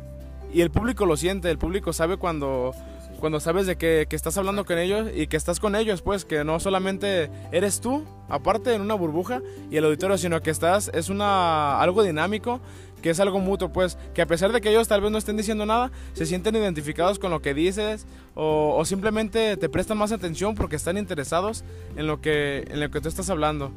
y 0.53 0.61
el 0.61 0.71
público 0.71 1.05
lo 1.05 1.17
siente, 1.17 1.51
el 1.51 1.57
público 1.57 1.93
sabe 1.93 2.17
cuando, 2.17 2.73
cuando 3.19 3.39
sabes 3.39 3.67
de 3.67 3.77
que, 3.77 4.05
que, 4.09 4.15
estás 4.15 4.37
hablando 4.37 4.65
con 4.65 4.77
ellos 4.77 5.09
y 5.13 5.27
que 5.27 5.37
estás 5.37 5.59
con 5.59 5.75
ellos, 5.75 6.01
pues 6.01 6.25
que 6.25 6.43
no 6.43 6.59
solamente 6.59 7.29
eres 7.51 7.81
tú, 7.81 8.03
aparte 8.29 8.73
en 8.73 8.81
una 8.81 8.95
burbuja 8.95 9.41
y 9.69 9.77
el 9.77 9.85
auditorio, 9.85 10.17
sino 10.17 10.41
que 10.41 10.51
estás, 10.51 10.89
es 10.93 11.09
una, 11.09 11.79
algo 11.79 12.03
dinámico, 12.03 12.61
que 13.03 13.11
es 13.11 13.19
algo 13.19 13.39
mutuo, 13.39 13.69
pues 13.69 13.97
que 14.15 14.23
a 14.23 14.25
pesar 14.25 14.51
de 14.51 14.61
que 14.61 14.69
ellos 14.69 14.87
tal 14.87 15.01
vez 15.01 15.11
no 15.11 15.17
estén 15.17 15.37
diciendo 15.37 15.65
nada, 15.65 15.91
se 16.13 16.25
sienten 16.25 16.55
identificados 16.55 17.19
con 17.19 17.29
lo 17.29 17.41
que 17.41 17.53
dices 17.53 18.07
o, 18.33 18.75
o 18.75 18.85
simplemente 18.85 19.57
te 19.57 19.69
prestan 19.69 19.97
más 19.99 20.11
atención 20.11 20.55
porque 20.55 20.77
están 20.77 20.97
interesados 20.97 21.63
en 21.97 22.07
lo 22.07 22.21
que, 22.21 22.65
en 22.69 22.79
lo 22.79 22.89
que 22.89 23.01
tú 23.01 23.09
estás 23.09 23.29
hablando. 23.29 23.71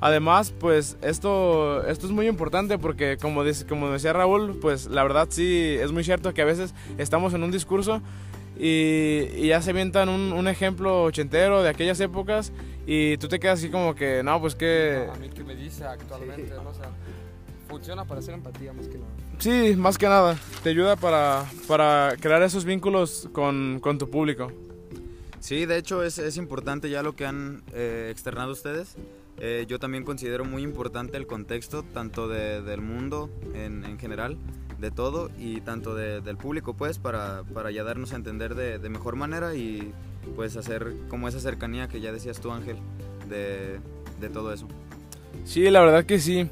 Además, 0.00 0.52
pues 0.58 0.96
esto, 1.00 1.86
esto 1.86 2.06
es 2.06 2.12
muy 2.12 2.26
importante 2.26 2.76
porque 2.76 3.18
como, 3.18 3.44
dice, 3.44 3.66
como 3.66 3.88
decía 3.88 4.12
Raúl, 4.12 4.58
pues 4.60 4.86
la 4.86 5.04
verdad 5.04 5.28
sí 5.30 5.76
es 5.80 5.92
muy 5.92 6.02
cierto 6.02 6.34
que 6.34 6.42
a 6.42 6.44
veces 6.44 6.74
estamos 6.98 7.34
en 7.34 7.44
un 7.44 7.52
discurso 7.52 8.02
y, 8.58 9.46
ya 9.46 9.62
se 9.62 9.70
avientan 9.70 10.08
un, 10.08 10.32
un, 10.32 10.48
ejemplo 10.48 11.04
ochentero 11.04 11.62
de 11.62 11.68
aquellas 11.68 12.00
épocas 12.00 12.52
y 12.84 13.16
tú 13.18 13.28
te 13.28 13.38
quedas 13.38 13.60
así 13.60 13.70
como 13.70 13.94
que, 13.94 14.24
no, 14.24 14.40
pues 14.40 14.56
que... 14.56 15.08
a 15.08 15.16
mí 15.18 15.28
que 15.28 15.44
me 15.44 15.54
dice 15.54 15.84
actualmente, 15.84 16.52
¿no? 16.52 16.70
O 16.70 16.74
sea, 16.74 16.90
funciona 17.72 18.04
para 18.04 18.20
hacer 18.20 18.34
empatía 18.34 18.70
más 18.74 18.86
que 18.86 18.98
nada. 18.98 19.10
Sí, 19.38 19.74
más 19.76 19.96
que 19.96 20.06
nada, 20.06 20.38
te 20.62 20.68
ayuda 20.68 20.94
para, 20.96 21.46
para 21.66 22.14
crear 22.20 22.42
esos 22.42 22.66
vínculos 22.66 23.30
con, 23.32 23.80
con, 23.80 23.96
tu 23.96 24.10
público. 24.10 24.52
Sí, 25.40 25.64
de 25.64 25.78
hecho 25.78 26.04
es, 26.04 26.18
es 26.18 26.36
importante 26.36 26.90
ya 26.90 27.02
lo 27.02 27.16
que 27.16 27.24
han 27.24 27.62
eh, 27.72 28.08
externado 28.10 28.52
ustedes. 28.52 28.96
Eh, 29.38 29.64
yo 29.66 29.78
también 29.78 30.04
considero 30.04 30.44
muy 30.44 30.62
importante 30.62 31.16
el 31.16 31.26
contexto, 31.26 31.82
tanto 31.82 32.28
de, 32.28 32.60
del 32.60 32.82
mundo 32.82 33.30
en, 33.54 33.84
en, 33.84 33.98
general, 33.98 34.36
de 34.78 34.90
todo, 34.90 35.30
y 35.38 35.62
tanto 35.62 35.94
de, 35.94 36.20
del 36.20 36.36
público, 36.36 36.74
pues, 36.74 36.98
para, 36.98 37.42
para, 37.54 37.70
ya 37.70 37.84
darnos 37.84 38.12
a 38.12 38.16
entender 38.16 38.54
de, 38.54 38.78
de, 38.78 38.88
mejor 38.90 39.16
manera 39.16 39.54
y 39.54 39.92
pues 40.36 40.56
hacer 40.58 40.94
como 41.08 41.26
esa 41.26 41.40
cercanía 41.40 41.88
que 41.88 42.02
ya 42.02 42.12
decías 42.12 42.38
tú, 42.38 42.52
Ángel, 42.52 42.76
de, 43.30 43.80
de 44.20 44.28
todo 44.28 44.52
eso. 44.52 44.68
Sí, 45.44 45.68
la 45.70 45.80
verdad 45.80 46.04
que 46.04 46.20
sí. 46.20 46.50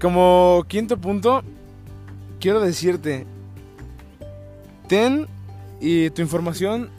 Como 0.00 0.64
quinto 0.68 0.96
punto, 0.98 1.42
quiero 2.40 2.60
decirte, 2.60 3.26
ten 4.88 5.26
y 5.80 6.10
tu 6.10 6.22
información, 6.22 6.90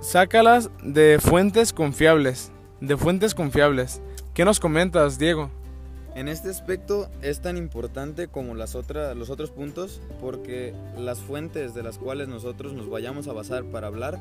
sácalas 0.00 0.70
de 0.82 1.18
fuentes 1.20 1.72
confiables. 1.72 2.50
De 2.80 2.96
fuentes 2.96 3.34
confiables. 3.34 4.00
¿Qué 4.34 4.44
nos 4.44 4.60
comentas, 4.60 5.18
Diego? 5.18 5.50
En 6.14 6.28
este 6.28 6.50
aspecto 6.50 7.08
es 7.22 7.40
tan 7.42 7.56
importante 7.56 8.28
como 8.28 8.54
las 8.54 8.74
otras, 8.74 9.16
los 9.16 9.30
otros 9.30 9.50
puntos 9.50 10.00
porque 10.20 10.74
las 10.98 11.20
fuentes 11.20 11.74
de 11.74 11.82
las 11.82 11.98
cuales 11.98 12.26
nosotros 12.26 12.72
nos 12.72 12.88
vayamos 12.88 13.28
a 13.28 13.34
basar 13.34 13.64
para 13.64 13.86
hablar 13.86 14.18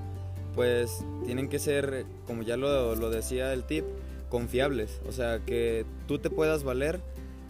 pues 0.55 1.03
tienen 1.25 1.49
que 1.49 1.59
ser, 1.59 2.05
como 2.25 2.41
ya 2.41 2.57
lo, 2.57 2.95
lo 2.95 3.09
decía 3.09 3.53
el 3.53 3.63
tip, 3.63 3.85
confiables. 4.29 5.01
O 5.07 5.11
sea, 5.11 5.39
que 5.45 5.85
tú 6.07 6.17
te 6.17 6.29
puedas 6.29 6.63
valer 6.63 7.01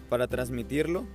para 0.10 0.28
transmitirlo 0.28 1.06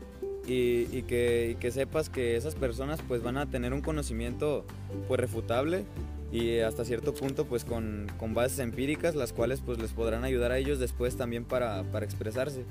y, 0.47 0.87
y, 0.91 1.05
que, 1.07 1.51
y, 1.53 1.55
que, 1.57 1.71
sepas 1.71 2.09
que 2.09 2.37
esas 2.37 2.55
personas 2.55 3.01
pues 3.07 3.23
van 3.23 3.37
a 3.37 3.47
tener 3.47 3.73
un 3.73 3.83
conocimiento 3.83 4.65
pues 5.09 5.21
refutable 5.21 5.85
y 6.33 6.59
hasta 6.61 6.85
cierto 6.85 7.13
punto 7.15 7.45
pues 7.45 7.65
con, 7.65 8.07
con, 8.19 8.35
bases 8.35 8.61
empíricas 8.61 9.15
las 9.15 9.33
cuales 9.33 9.61
pues 9.61 9.79
les 9.79 9.93
podrán 9.93 10.25
ayudar 10.25 10.53
a 10.53 10.59
ellos 10.59 10.79
después 10.79 11.17
también 11.17 11.45
para, 11.45 11.83
para 11.85 12.05
expresarse. 12.05 12.65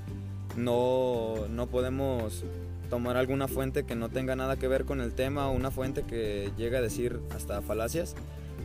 No, 0.56 1.46
no 1.48 1.66
podemos 1.68 2.44
tomar 2.88 3.16
alguna 3.16 3.46
fuente 3.46 3.84
que 3.84 3.94
no 3.94 4.08
tenga 4.08 4.34
nada 4.34 4.56
que 4.56 4.66
ver 4.66 4.84
con 4.84 5.00
el 5.00 5.12
tema 5.12 5.48
o 5.48 5.52
una 5.52 5.70
fuente 5.70 6.02
que 6.02 6.50
llegue 6.58 6.76
a 6.76 6.82
decir 6.82 7.20
hasta 7.34 7.62
falacias 7.62 8.16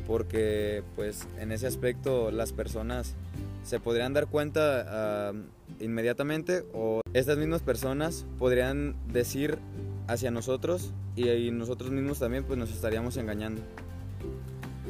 porque 0.08 0.84
pues 0.96 1.28
en 1.40 1.52
ese 1.52 1.68
aspecto 1.68 2.32
las 2.32 2.52
personas 2.52 3.16
se 3.64 3.80
podrían 3.80 4.14
dar 4.14 4.28
cuenta 4.28 5.32
uh, 5.34 5.38
inmediatamente 5.80 6.64
o 6.74 7.02
estas 7.14 7.38
mismas 7.38 7.62
personas 7.62 8.26
podrían 8.38 8.96
decir 9.12 9.60
hacia 10.08 10.32
nosotros 10.32 10.94
y, 11.16 11.30
y, 11.30 11.52
nosotros 11.52 11.92
mismos 11.92 12.20
también 12.20 12.44
pues 12.44 12.58
nos 12.60 12.72
estaríamos 12.72 13.18
engañando. 13.18 13.62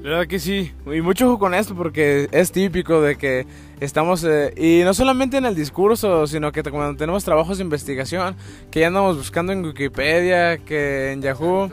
La 0.06 0.12
verdad 0.12 0.28
que 0.28 0.40
sí, 0.40 0.72
y 0.86 1.02
mucho 1.02 1.28
ojo 1.28 1.40
con 1.40 1.56
esto 1.56 1.74
porque 1.74 2.28
es 2.32 2.52
típico 2.52 3.02
de 3.02 3.16
que 3.16 3.48
estamos, 3.80 4.24
eh, 4.24 4.54
y 4.56 4.84
no 4.84 4.94
solamente 4.94 5.38
en 5.38 5.46
el 5.46 5.56
discurso, 5.56 6.28
sino 6.28 6.52
que 6.52 6.62
cuando 6.62 6.96
tenemos 6.96 7.24
trabajos 7.24 7.58
de 7.58 7.64
investigación, 7.64 8.36
que 8.70 8.82
ya 8.82 8.88
andamos 8.88 9.18
buscando 9.18 9.52
en 9.52 9.66
Wikipedia, 9.66 10.60
que 10.60 11.12
en 11.12 11.24
Yahoo. 11.24 11.72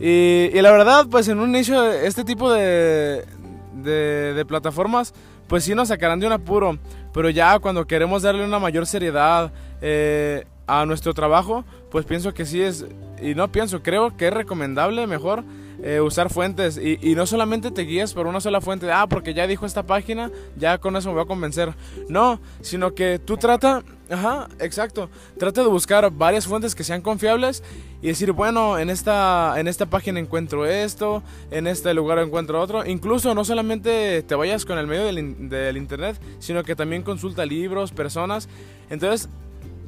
Y, 0.00 0.48
y, 0.54 0.62
la 0.62 0.70
verdad, 0.70 1.06
pues 1.10 1.28
en 1.28 1.38
un 1.38 1.50
inicio, 1.50 1.92
este 1.92 2.24
tipo 2.24 2.50
de, 2.50 3.26
de, 3.74 4.32
de, 4.32 4.44
plataformas, 4.46 5.12
pues 5.46 5.64
sí 5.64 5.74
nos 5.74 5.88
sacarán 5.88 6.18
de 6.20 6.26
un 6.28 6.32
apuro. 6.32 6.78
Pero 7.12 7.30
ya 7.30 7.58
cuando 7.58 7.86
queremos 7.86 8.22
darle 8.22 8.44
una 8.44 8.58
mayor 8.58 8.86
seriedad 8.86 9.52
eh, 9.80 10.44
a 10.66 10.86
nuestro 10.86 11.14
trabajo, 11.14 11.64
pues 11.90 12.04
pienso 12.04 12.32
que 12.34 12.46
sí 12.46 12.62
es, 12.62 12.86
y 13.20 13.34
no 13.34 13.50
pienso, 13.50 13.82
creo 13.82 14.16
que 14.16 14.28
es 14.28 14.32
recomendable 14.32 15.06
mejor 15.06 15.44
eh, 15.82 16.00
usar 16.00 16.30
fuentes. 16.30 16.76
Y, 16.76 16.98
y, 17.00 17.14
no 17.14 17.26
solamente 17.26 17.70
te 17.70 17.82
guías 17.82 18.12
por 18.12 18.26
una 18.26 18.40
sola 18.40 18.60
fuente, 18.60 18.90
ah, 18.92 19.06
porque 19.08 19.32
ya 19.32 19.46
dijo 19.46 19.64
esta 19.64 19.82
página, 19.82 20.30
ya 20.56 20.78
con 20.78 20.94
eso 20.94 21.08
me 21.08 21.14
voy 21.14 21.24
a 21.24 21.26
convencer. 21.26 21.74
No, 22.08 22.38
sino 22.60 22.94
que 22.94 23.18
tú 23.18 23.38
trata, 23.38 23.82
ajá, 24.10 24.48
exacto, 24.58 25.08
trata 25.38 25.62
de 25.62 25.68
buscar 25.68 26.10
varias 26.10 26.46
fuentes 26.46 26.74
que 26.74 26.84
sean 26.84 27.00
confiables 27.00 27.62
y 28.02 28.08
decir, 28.08 28.32
bueno, 28.32 28.78
en 28.78 28.90
esta, 28.90 29.54
en 29.58 29.68
esta 29.68 29.86
página 29.86 30.20
encuentro 30.20 30.66
esto, 30.66 31.22
en 31.50 31.66
este 31.66 31.94
lugar 31.94 32.18
encuentro 32.18 32.60
otro. 32.60 32.84
Incluso 32.84 33.34
no 33.34 33.44
solamente 33.44 34.22
te 34.22 34.34
vayas 34.34 34.66
con 34.66 34.76
el 34.76 34.86
medio 34.86 35.04
del, 35.04 35.48
del 35.48 35.76
internet, 35.78 36.20
sino 36.40 36.62
que 36.62 36.76
también 36.76 37.02
consulta 37.02 37.46
libros, 37.46 37.92
personas. 37.92 38.50
Entonces, 38.90 39.30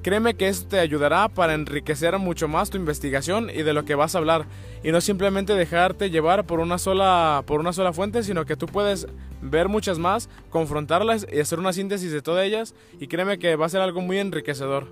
Créeme 0.02 0.34
que 0.34 0.48
esto 0.48 0.68
te 0.68 0.80
ayudará 0.80 1.28
para 1.28 1.54
enriquecer 1.54 2.18
mucho 2.18 2.48
más 2.48 2.70
tu 2.70 2.76
investigación 2.76 3.48
y 3.50 3.62
de 3.62 3.72
lo 3.72 3.84
que 3.84 3.94
vas 3.94 4.16
a 4.16 4.18
hablar 4.18 4.46
y 4.82 4.90
no 4.90 5.00
simplemente 5.00 5.54
dejarte 5.54 6.10
llevar 6.10 6.44
por 6.44 6.58
una 6.58 6.78
sola 6.78 7.44
por 7.46 7.60
una 7.60 7.72
sola 7.72 7.92
fuente, 7.92 8.24
sino 8.24 8.44
que 8.44 8.56
tú 8.56 8.66
puedes 8.66 9.06
ver 9.40 9.68
muchas 9.68 10.00
más, 10.00 10.28
confrontarlas 10.50 11.24
y 11.32 11.38
hacer 11.38 11.60
una 11.60 11.72
síntesis 11.72 12.10
de 12.10 12.20
todas 12.20 12.44
ellas 12.44 12.74
y 12.98 13.06
créeme 13.06 13.38
que 13.38 13.54
va 13.54 13.66
a 13.66 13.68
ser 13.68 13.80
algo 13.80 14.00
muy 14.00 14.18
enriquecedor. 14.18 14.88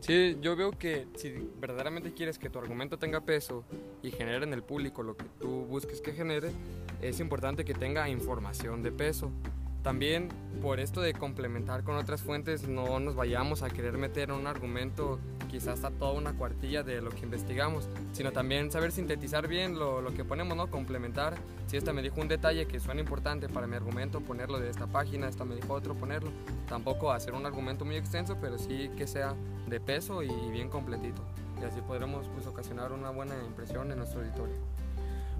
Sí, 0.00 0.38
yo 0.40 0.56
veo 0.56 0.70
que 0.70 1.06
si 1.16 1.34
verdaderamente 1.60 2.12
quieres 2.14 2.38
que 2.38 2.48
tu 2.48 2.58
argumento 2.58 2.98
tenga 2.98 3.20
peso 3.20 3.64
y 4.02 4.12
genere 4.12 4.44
en 4.44 4.54
el 4.54 4.62
público 4.62 5.02
lo 5.02 5.14
que 5.14 5.26
tú 5.40 5.66
busques 5.66 6.00
que 6.00 6.12
genere, 6.12 6.52
es 7.02 7.20
importante 7.20 7.66
que 7.66 7.74
tenga 7.74 8.08
información 8.08 8.82
de 8.82 8.92
peso. 8.92 9.30
También 9.84 10.30
por 10.62 10.80
esto 10.80 11.02
de 11.02 11.12
complementar 11.12 11.84
con 11.84 11.96
otras 11.96 12.22
fuentes 12.22 12.66
no 12.66 12.98
nos 13.00 13.14
vayamos 13.14 13.62
a 13.62 13.68
querer 13.68 13.98
meter 13.98 14.32
un 14.32 14.46
argumento 14.46 15.18
quizás 15.50 15.74
hasta 15.74 15.90
toda 15.90 16.12
una 16.12 16.32
cuartilla 16.32 16.82
de 16.82 17.02
lo 17.02 17.10
que 17.10 17.20
investigamos, 17.20 17.90
sino 18.14 18.32
también 18.32 18.72
saber 18.72 18.92
sintetizar 18.92 19.46
bien 19.46 19.78
lo, 19.78 20.00
lo, 20.00 20.14
que 20.14 20.24
ponemos, 20.24 20.56
¿no? 20.56 20.70
Complementar. 20.70 21.34
Si 21.66 21.76
esta 21.76 21.92
me 21.92 22.00
dijo 22.00 22.18
un 22.18 22.28
detalle 22.28 22.66
que 22.66 22.80
suena 22.80 23.02
importante 23.02 23.46
para 23.50 23.66
mi 23.66 23.76
argumento, 23.76 24.22
ponerlo 24.22 24.58
de 24.58 24.70
esta 24.70 24.86
página, 24.86 25.28
esta 25.28 25.44
me 25.44 25.54
dijo 25.54 25.74
otro, 25.74 25.94
ponerlo. 25.94 26.30
Tampoco 26.66 27.12
hacer 27.12 27.34
un 27.34 27.44
argumento 27.44 27.84
muy 27.84 27.96
extenso, 27.96 28.38
pero 28.40 28.56
sí 28.56 28.90
que 28.96 29.06
sea 29.06 29.34
de 29.68 29.80
peso 29.80 30.22
y 30.22 30.50
bien 30.50 30.70
completito. 30.70 31.22
Y 31.60 31.64
así 31.64 31.82
podremos 31.82 32.26
pues, 32.28 32.46
ocasionar 32.46 32.90
una 32.92 33.10
buena 33.10 33.34
impresión 33.46 33.92
en 33.92 33.98
nuestro 33.98 34.22
auditorio. 34.22 34.56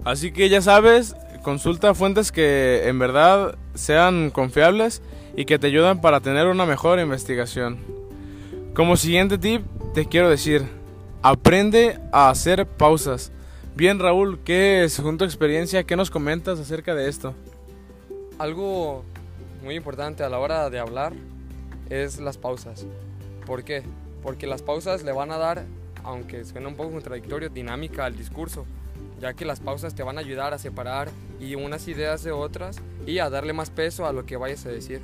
Así 0.03 0.31
que 0.31 0.49
ya 0.49 0.61
sabes, 0.61 1.15
consulta 1.45 1.93
fuentes 1.93 2.31
que 2.31 2.87
en 2.87 2.99
verdad 2.99 3.55
sean 3.75 4.31
confiables 4.31 5.01
y 5.35 5.45
que 5.45 5.59
te 5.59 5.67
ayudan 5.67 6.01
para 6.01 6.19
tener 6.19 6.47
una 6.47 6.65
mejor 6.65 6.99
investigación. 6.99 7.77
Como 8.73 8.97
siguiente 8.97 9.37
tip, 9.37 9.63
te 9.93 10.07
quiero 10.07 10.29
decir, 10.29 10.67
aprende 11.21 11.99
a 12.11 12.29
hacer 12.29 12.65
pausas. 12.65 13.31
Bien 13.75 13.99
Raúl, 13.99 14.39
¿qué 14.43 14.87
según 14.89 15.17
tu 15.17 15.23
experiencia, 15.23 15.83
qué 15.83 15.95
nos 15.95 16.09
comentas 16.09 16.59
acerca 16.59 16.95
de 16.95 17.09
esto? 17.09 17.35
Algo 18.37 19.03
muy 19.63 19.75
importante 19.75 20.23
a 20.23 20.29
la 20.29 20.39
hora 20.39 20.69
de 20.69 20.79
hablar 20.79 21.13
es 21.89 22.19
las 22.19 22.37
pausas. 22.37 22.85
¿Por 23.45 23.63
qué? 23.63 23.83
Porque 24.23 24.47
las 24.47 24.61
pausas 24.61 25.03
le 25.03 25.11
van 25.11 25.31
a 25.31 25.37
dar, 25.37 25.65
aunque 26.03 26.43
suena 26.43 26.67
un 26.67 26.75
poco 26.75 26.91
contradictorio, 26.91 27.49
dinámica 27.49 28.05
al 28.05 28.15
discurso 28.15 28.65
ya 29.19 29.33
que 29.33 29.45
las 29.45 29.59
pausas 29.59 29.95
te 29.95 30.03
van 30.03 30.17
a 30.17 30.21
ayudar 30.21 30.53
a 30.53 30.57
separar 30.57 31.09
y 31.39 31.55
unas 31.55 31.87
ideas 31.87 32.23
de 32.23 32.31
otras 32.31 32.77
y 33.05 33.19
a 33.19 33.29
darle 33.29 33.53
más 33.53 33.69
peso 33.69 34.05
a 34.05 34.13
lo 34.13 34.25
que 34.25 34.37
vayas 34.37 34.65
a 34.65 34.69
decir. 34.69 35.01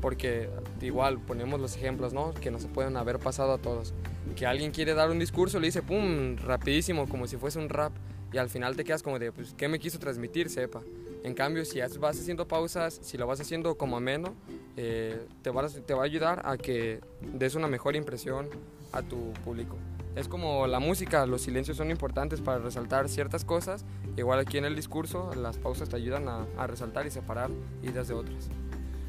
Porque 0.00 0.50
igual 0.80 1.20
ponemos 1.20 1.60
los 1.60 1.76
ejemplos, 1.76 2.12
¿no? 2.12 2.34
Que 2.34 2.50
no 2.50 2.58
se 2.58 2.66
pueden 2.66 2.96
haber 2.96 3.18
pasado 3.20 3.52
a 3.52 3.58
todos. 3.58 3.94
Que 4.34 4.46
alguien 4.46 4.72
quiere 4.72 4.94
dar 4.94 5.10
un 5.10 5.18
discurso, 5.20 5.60
le 5.60 5.66
dice, 5.66 5.82
¡pum!, 5.82 6.36
rapidísimo, 6.36 7.08
como 7.08 7.28
si 7.28 7.36
fuese 7.36 7.60
un 7.60 7.68
rap. 7.68 7.92
Y 8.32 8.38
al 8.38 8.48
final 8.48 8.74
te 8.74 8.82
quedas 8.82 9.02
como 9.02 9.18
de, 9.18 9.30
pues, 9.30 9.54
¿qué 9.56 9.68
me 9.68 9.78
quiso 9.78 9.98
transmitir? 9.98 10.48
Sepa. 10.50 10.80
En 11.22 11.34
cambio, 11.34 11.64
si 11.64 11.78
vas 12.00 12.18
haciendo 12.18 12.48
pausas, 12.48 12.98
si 13.02 13.16
lo 13.16 13.28
vas 13.28 13.40
haciendo 13.40 13.76
como 13.76 13.96
ameno, 13.96 14.34
eh, 14.76 15.24
te, 15.42 15.50
va, 15.50 15.68
te 15.68 15.94
va 15.94 16.02
a 16.02 16.06
ayudar 16.06 16.42
a 16.44 16.56
que 16.56 17.00
des 17.20 17.54
una 17.54 17.68
mejor 17.68 17.94
impresión 17.94 18.48
a 18.90 19.02
tu 19.02 19.32
público. 19.44 19.76
Es 20.14 20.28
como 20.28 20.66
la 20.66 20.78
música, 20.78 21.24
los 21.24 21.42
silencios 21.42 21.78
son 21.78 21.90
importantes 21.90 22.40
para 22.40 22.58
resaltar 22.58 23.08
ciertas 23.08 23.44
cosas. 23.44 23.84
Igual 24.16 24.40
aquí 24.40 24.58
en 24.58 24.66
el 24.66 24.76
discurso, 24.76 25.30
las 25.34 25.56
pausas 25.56 25.88
te 25.88 25.96
ayudan 25.96 26.28
a, 26.28 26.66
resaltar 26.66 27.06
y 27.06 27.10
separar 27.10 27.50
ideas 27.82 28.08
de 28.08 28.14
otras. 28.14 28.48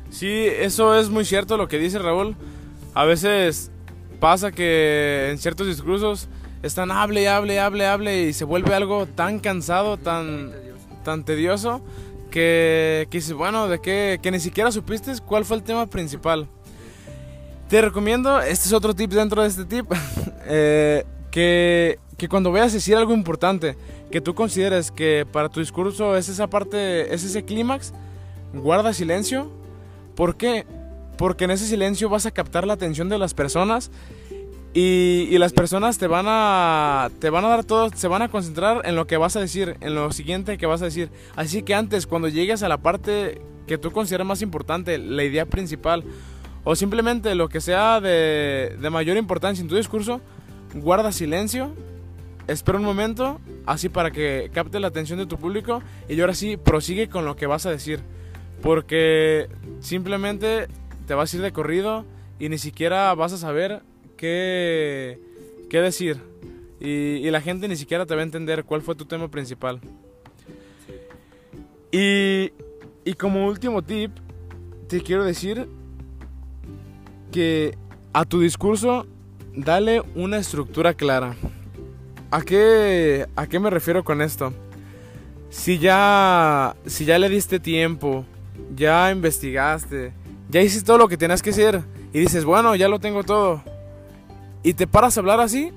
Sí, 0.10 0.46
eso 0.48 0.98
es 0.98 1.10
muy 1.10 1.26
cierto 1.26 1.58
lo 1.58 1.68
que 1.68 1.78
dice 1.78 2.00
Raúl. 2.00 2.36
A 2.94 3.04
veces 3.04 3.72
pasa 4.20 4.52
que 4.52 5.30
en 5.32 5.38
ciertos 5.38 5.68
discursos 5.68 6.30
están 6.62 6.92
hable, 6.92 7.28
hable, 7.28 7.60
hable, 7.60 7.86
hable 7.86 8.24
y 8.24 8.34
se 8.34 8.46
vuelve 8.46 8.74
algo 8.74 9.06
tan 9.06 9.40
cansado, 9.40 9.98
tan, 9.98 10.54
tan 11.04 11.26
tedioso 11.26 11.82
que, 12.34 13.08
que 13.12 13.34
bueno, 13.34 13.68
de 13.68 13.80
qué, 13.80 14.20
que 14.22 14.32
ni 14.32 14.40
siquiera 14.40 14.72
supiste 14.72 15.12
cuál 15.26 15.44
fue 15.46 15.58
el 15.58 15.64
tema 15.64 15.86
principal. 15.88 16.48
Te 17.74 17.82
recomiendo, 17.82 18.40
este 18.40 18.68
es 18.68 18.74
otro 18.74 18.94
tip 18.94 19.10
dentro 19.10 19.42
de 19.42 19.48
este 19.48 19.66
tip, 19.66 19.92
eh, 20.46 21.04
que, 21.32 21.98
que 22.18 22.30
cuando 22.30 22.52
vayas 22.52 22.72
a 22.72 22.76
decir 22.76 22.96
algo 22.96 23.16
importante, 23.16 23.76
que 24.12 24.22
tú 24.22 24.36
consideres 24.36 24.92
que 24.92 25.26
para 25.32 25.50
tu 25.50 25.60
discurso 25.60 26.16
es 26.16 26.30
esa 26.30 26.46
parte, 26.46 27.12
es 27.12 27.24
ese 27.24 27.44
clímax, 27.46 27.92
guarda 28.54 28.94
silencio. 28.94 29.50
¿Por 30.16 30.38
qué? 30.38 30.68
Porque 31.18 31.46
en 31.46 31.50
ese 31.50 31.66
silencio 31.66 32.10
vas 32.10 32.28
a 32.28 32.32
captar 32.32 32.68
la 32.68 32.74
atención 32.74 33.10
de 33.10 33.18
las 33.18 33.34
personas 33.34 33.90
y, 34.76 35.28
y, 35.32 35.40
las 35.40 35.52
personas 35.52 35.98
te 35.98 36.06
van 36.06 36.26
a 36.28 37.10
te 37.18 37.32
van 37.32 37.44
a 37.44 37.48
dar 37.48 37.64
todo, 37.64 37.90
se 37.90 38.08
van 38.08 38.22
a 38.22 38.30
concentrar 38.30 38.84
en 38.86 38.96
lo 38.96 39.08
que 39.08 39.18
vas 39.18 39.36
a 39.36 39.40
decir, 39.40 39.78
en 39.82 39.96
lo 39.96 40.12
siguiente 40.12 40.60
que 40.60 40.68
vas 40.68 40.84
a 40.84 40.86
decir. 40.86 41.10
Así 41.36 41.64
que 41.64 41.74
antes, 41.74 42.06
cuando 42.06 42.28
llegues 42.28 42.62
a 42.62 42.70
la 42.70 42.78
parte 42.78 43.42
que 43.66 43.80
tú 43.80 43.90
consideras 43.90 44.28
más 44.28 44.44
importante, 44.44 45.00
la 45.00 45.24
idea 45.24 45.48
principal, 45.48 46.04
o 46.64 46.76
simplemente 46.76 47.36
lo 47.36 47.50
que 47.50 47.62
sea 47.62 48.00
de, 48.00 48.78
de 48.80 48.90
mayor 48.90 49.18
importancia 49.18 49.62
en 49.62 49.68
tu 49.68 49.76
discurso, 49.76 50.22
guarda 50.74 51.12
silencio, 51.12 51.74
espera 52.48 52.78
un 52.78 52.86
momento, 52.86 53.40
así 53.66 53.90
para 53.90 54.12
que 54.12 54.50
capte 54.54 54.80
la 54.80 54.88
atención 54.88 55.20
de 55.20 55.26
tu 55.26 55.38
público 55.38 55.82
y 56.08 56.20
ahora 56.20 56.34
sí 56.34 56.58
prosigue 56.58 57.10
con 57.10 57.26
lo 57.26 57.36
que 57.36 57.48
vas 57.48 57.66
a 57.66 57.72
decir. 57.72 58.02
Porque 58.62 59.50
simplemente 59.82 60.68
te 61.06 61.14
vas 61.14 61.34
a 61.34 61.38
ir 61.38 61.44
de 61.44 61.52
corrido 61.52 62.06
y 62.40 62.50
ni 62.50 62.58
siquiera 62.58 63.14
vas 63.14 63.34
a 63.34 63.38
saber 63.38 63.82
qué, 64.16 65.20
qué 65.70 65.82
decir. 65.82 66.18
Y, 66.80 67.26
y, 67.26 67.32
la 67.32 67.40
gente 67.40 67.68
ni 67.68 67.78
siquiera 67.78 68.06
te 68.06 68.14
va 68.14 68.22
a 68.22 68.24
entender 68.24 68.66
cuál 68.66 68.82
fue 68.82 68.96
tu 68.96 69.06
tema 69.06 69.30
principal. 69.30 69.80
Y, 71.92 72.52
y 73.06 73.14
como 73.14 73.48
último 73.48 73.82
tip, 73.82 74.12
te 74.88 75.02
quiero 75.02 75.24
decir 75.24 75.68
que 77.34 77.78
a 78.14 78.26
tu 78.26 78.40
discurso 78.40 79.08
dale 79.56 80.04
una 80.16 80.38
estructura 80.38 80.94
clara. 80.94 81.36
¿A 82.32 82.42
qué, 82.42 83.28
¿A 83.36 83.48
qué 83.48 83.60
me 83.60 83.70
refiero 83.70 84.04
con 84.04 84.22
esto? 84.22 84.54
Si 85.50 85.80
ya, 85.80 86.76
si 86.86 87.06
ya 87.06 87.20
le 87.20 87.30
diste 87.30 87.60
tiempo, 87.60 88.24
ya 88.76 89.12
investigaste, 89.12 90.14
ya 90.50 90.62
hiciste 90.62 90.86
todo 90.86 91.00
lo 91.00 91.08
que 91.08 91.18
tenías 91.18 91.42
que 91.42 91.50
hacer 91.50 91.82
y 92.14 92.20
dices, 92.20 92.46
bueno, 92.46 92.76
ya 92.76 92.88
lo 92.88 93.00
tengo 93.00 93.24
todo, 93.24 93.62
y 94.64 94.74
te 94.76 94.88
paras 94.88 95.18
a 95.18 95.20
hablar 95.20 95.40
así, 95.40 95.72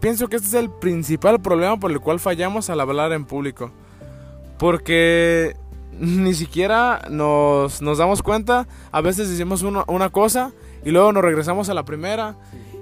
pienso 0.00 0.28
que 0.28 0.36
este 0.36 0.48
es 0.48 0.54
el 0.54 0.70
principal 0.70 1.40
problema 1.40 1.78
por 1.78 1.90
el 1.90 2.00
cual 2.00 2.18
fallamos 2.18 2.70
al 2.70 2.80
hablar 2.80 3.12
en 3.12 3.24
público. 3.24 3.70
Porque 4.58 5.54
ni 5.98 6.34
siquiera 6.34 7.06
nos, 7.10 7.80
nos 7.80 7.98
damos 7.98 8.22
cuenta, 8.22 8.66
a 8.90 9.00
veces 9.00 9.28
decimos 9.30 9.62
una 9.62 10.10
cosa 10.10 10.52
y 10.88 10.90
luego 10.90 11.12
nos 11.12 11.22
regresamos 11.22 11.68
a 11.68 11.74
la 11.74 11.84
primera 11.84 12.34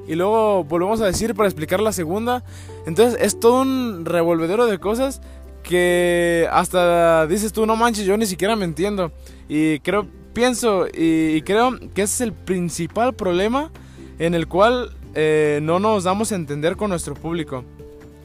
y 0.06 0.14
luego 0.14 0.62
volvemos 0.62 1.00
a 1.00 1.06
decir 1.06 1.34
para 1.34 1.48
explicar 1.48 1.80
la 1.80 1.90
segunda. 1.90 2.44
Entonces 2.86 3.18
es 3.20 3.40
todo 3.40 3.62
un 3.62 4.04
revolvedero 4.04 4.66
de 4.66 4.78
cosas 4.78 5.20
que 5.64 6.46
hasta 6.52 7.26
dices 7.26 7.52
tú, 7.52 7.66
no 7.66 7.74
manches, 7.74 8.04
yo 8.04 8.16
ni 8.16 8.26
siquiera 8.26 8.54
me 8.54 8.64
entiendo. 8.64 9.10
Y 9.48 9.80
creo, 9.80 10.06
pienso 10.32 10.86
y, 10.86 11.42
creo 11.42 11.80
que 11.94 12.02
ese 12.02 12.14
es 12.14 12.20
el 12.20 12.32
principal 12.32 13.12
problema 13.12 13.72
en 14.20 14.36
el 14.36 14.46
cual 14.46 14.92
eh, 15.16 15.58
no 15.64 15.80
nos 15.80 16.04
damos 16.04 16.30
a 16.30 16.36
entender 16.36 16.76
con 16.76 16.90
nuestro 16.90 17.16
público. 17.16 17.64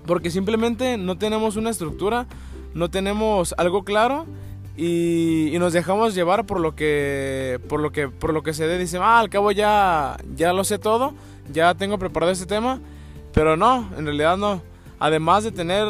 Porque 0.06 0.30
simplemente 0.30 1.00
no 1.00 1.18
tenemos 1.18 1.56
una 1.56 1.72
estructura, 1.72 2.28
no 2.76 2.92
tenemos 2.92 3.56
algo 3.58 3.84
claro 3.84 4.28
y, 4.84 5.60
nos 5.60 5.74
dejamos 5.74 6.16
llevar 6.16 6.48
por 6.48 6.60
lo 6.60 6.76
que 6.76 7.60
por 7.70 7.80
lo 7.80 7.92
que 7.92 8.10
por 8.10 8.34
lo 8.34 8.42
que 8.42 8.54
se 8.54 8.66
dé. 8.66 8.80
Dice 8.80 8.98
ah 8.98 9.20
al 9.20 9.30
cabo 9.30 9.52
ya 9.52 10.18
ya 10.36 10.54
lo 10.54 10.64
sé 10.64 10.80
todo 10.80 11.14
ya 11.52 11.76
tengo 11.76 12.00
preparado 12.00 12.32
este 12.32 12.48
tema 12.48 12.82
pero 13.32 13.56
no 13.56 13.88
en 13.96 14.06
realidad 14.06 14.38
no. 14.38 14.64
Además 14.98 15.44
de 15.44 15.52
tener 15.52 15.88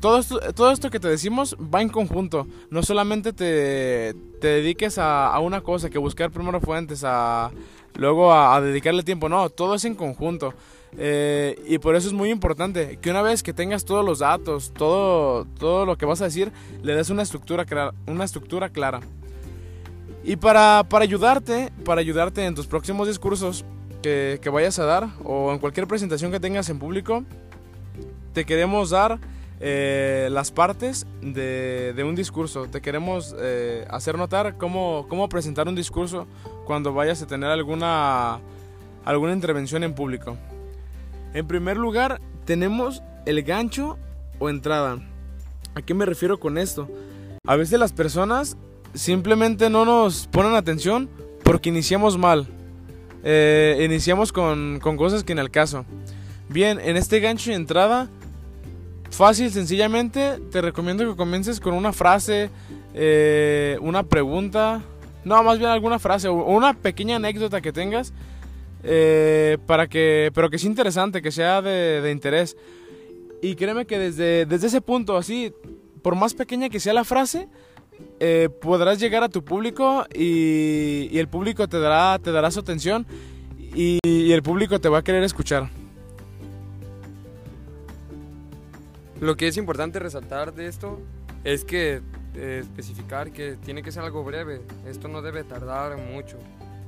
todo 0.00 0.18
esto, 0.18 0.38
todo 0.52 0.70
esto 0.70 0.88
que 0.88 1.00
te 1.00 1.08
decimos 1.08 1.56
va 1.74 1.82
en 1.82 1.88
conjunto. 1.88 2.46
No 2.70 2.84
solamente 2.84 3.32
te, 3.32 4.14
te 4.40 4.46
dediques 4.46 4.96
a, 4.98 5.26
a, 5.26 5.40
una 5.40 5.60
cosa 5.60 5.90
que 5.90 5.98
buscar 5.98 6.30
primero 6.30 6.60
fuentes 6.60 7.02
a 7.04 7.50
luego 7.96 8.32
a, 8.32 8.54
a 8.56 8.60
dedicarle 8.60 9.04
tiempo 9.04 9.28
no 9.28 9.48
todo 9.50 9.76
es 9.76 9.84
en 9.84 9.94
conjunto 9.94 10.54
eh, 10.98 11.60
y 11.66 11.78
por 11.78 11.96
eso 11.96 12.08
es 12.08 12.12
muy 12.12 12.30
importante 12.30 12.98
que 13.00 13.10
una 13.10 13.22
vez 13.22 13.42
que 13.42 13.52
tengas 13.52 13.84
todos 13.84 14.04
los 14.04 14.20
datos, 14.20 14.72
todo, 14.72 15.44
todo 15.58 15.86
lo 15.86 15.96
que 15.96 16.06
vas 16.06 16.20
a 16.20 16.24
decir, 16.24 16.52
le 16.82 16.94
des 16.94 17.10
una 17.10 17.22
estructura, 17.22 17.66
una 18.06 18.24
estructura 18.24 18.68
clara. 18.68 19.00
Y 20.22 20.36
para, 20.36 20.84
para, 20.88 21.02
ayudarte, 21.02 21.70
para 21.84 22.00
ayudarte 22.00 22.44
en 22.44 22.54
tus 22.54 22.66
próximos 22.66 23.08
discursos 23.08 23.64
que, 24.02 24.38
que, 24.40 24.48
vayas 24.48 24.78
a 24.78 24.84
dar 24.84 25.08
o 25.22 25.52
en 25.52 25.58
cualquier 25.58 25.86
presentación 25.86 26.32
que 26.32 26.40
tengas 26.40 26.68
en 26.70 26.78
público, 26.78 27.24
te 28.32 28.44
queremos 28.46 28.90
dar 28.90 29.18
eh, 29.60 30.28
las 30.30 30.50
partes 30.50 31.06
de, 31.20 31.92
de, 31.94 32.04
un 32.04 32.14
discurso. 32.14 32.66
Te 32.66 32.80
queremos 32.80 33.34
eh, 33.38 33.86
hacer 33.90 34.18
notar 34.18 34.56
cómo, 34.56 35.06
cómo 35.08 35.28
presentar 35.28 35.68
un 35.68 35.74
discurso 35.74 36.26
cuando 36.64 36.92
vayas 36.92 37.22
a 37.22 37.26
tener 37.26 37.50
alguna, 37.50 38.40
alguna 39.04 39.32
intervención 39.32 39.84
en 39.84 39.94
público. 39.94 40.36
En 41.34 41.48
primer 41.48 41.76
lugar, 41.76 42.20
tenemos 42.44 43.02
el 43.26 43.42
gancho 43.42 43.98
o 44.38 44.48
entrada. 44.48 44.98
¿A 45.74 45.82
qué 45.82 45.92
me 45.92 46.06
refiero 46.06 46.38
con 46.38 46.58
esto? 46.58 46.88
A 47.44 47.56
veces 47.56 47.78
las 47.80 47.92
personas 47.92 48.56
simplemente 48.94 49.68
no 49.68 49.84
nos 49.84 50.28
ponen 50.28 50.54
atención 50.54 51.10
porque 51.42 51.70
iniciamos 51.70 52.16
mal. 52.16 52.46
Eh, 53.24 53.82
iniciamos 53.84 54.32
con, 54.32 54.78
cosas 54.78 55.24
que 55.24 55.32
en 55.32 55.40
el 55.40 55.50
caso. 55.50 55.84
Bien, 56.48 56.78
en 56.78 56.96
este 56.96 57.18
gancho 57.18 57.50
y 57.50 57.54
entrada, 57.54 58.08
fácil, 59.10 59.50
sencillamente, 59.50 60.38
te 60.52 60.60
recomiendo 60.60 61.04
que 61.04 61.16
comiences 61.16 61.58
con 61.58 61.74
una 61.74 61.92
frase, 61.92 62.48
eh, 62.94 63.76
una 63.80 64.04
pregunta, 64.04 64.82
no, 65.24 65.42
más 65.42 65.58
bien 65.58 65.70
alguna 65.70 65.98
frase 65.98 66.28
o 66.28 66.34
una 66.34 66.74
pequeña 66.74 67.16
anécdota 67.16 67.60
que 67.60 67.72
tengas 67.72 68.12
eh, 68.84 69.56
para 69.66 69.88
que, 69.88 70.30
pero 70.34 70.50
que 70.50 70.58
sea 70.58 70.68
interesante, 70.68 71.22
que 71.22 71.32
sea 71.32 71.62
de, 71.62 72.10
interés. 72.10 72.56
Y 73.42 73.56
créeme 73.56 73.86
que 73.86 73.98
desde, 73.98 74.46
desde 74.46 74.66
ese 74.66 74.80
punto, 74.80 75.16
así, 75.16 75.52
por 76.02 76.14
más 76.14 76.34
pequeña 76.34 76.68
que 76.68 76.80
sea 76.80 76.92
la 76.92 77.04
frase, 77.04 77.48
eh, 78.20 78.48
podrás 78.60 79.00
llegar 79.00 79.22
a 79.22 79.28
tu 79.28 79.44
público 79.44 80.04
y, 80.14 81.16
el 81.18 81.28
público 81.28 81.66
te 81.66 81.78
dará, 81.78 82.18
te 82.18 82.30
dará 82.30 82.50
su 82.50 82.60
atención 82.60 83.06
y, 83.74 83.98
el 84.04 84.42
público 84.42 84.80
te 84.80 84.88
va 84.88 84.98
a 84.98 85.02
querer 85.02 85.22
escuchar. 85.22 85.70
Lo 89.20 89.36
que 89.36 89.48
es 89.48 89.56
importante 89.56 89.98
resaltar 89.98 90.52
de 90.52 90.66
esto 90.66 91.00
es 91.44 91.64
que 91.64 92.02
eh, 92.34 92.58
especificar 92.62 93.32
que 93.32 93.56
tiene 93.56 93.82
que 93.82 93.92
ser 93.92 94.02
algo 94.02 94.24
breve. 94.24 94.60
Esto 94.86 95.08
no 95.08 95.22
debe 95.22 95.44
tardar 95.44 95.96
mucho. 95.96 96.36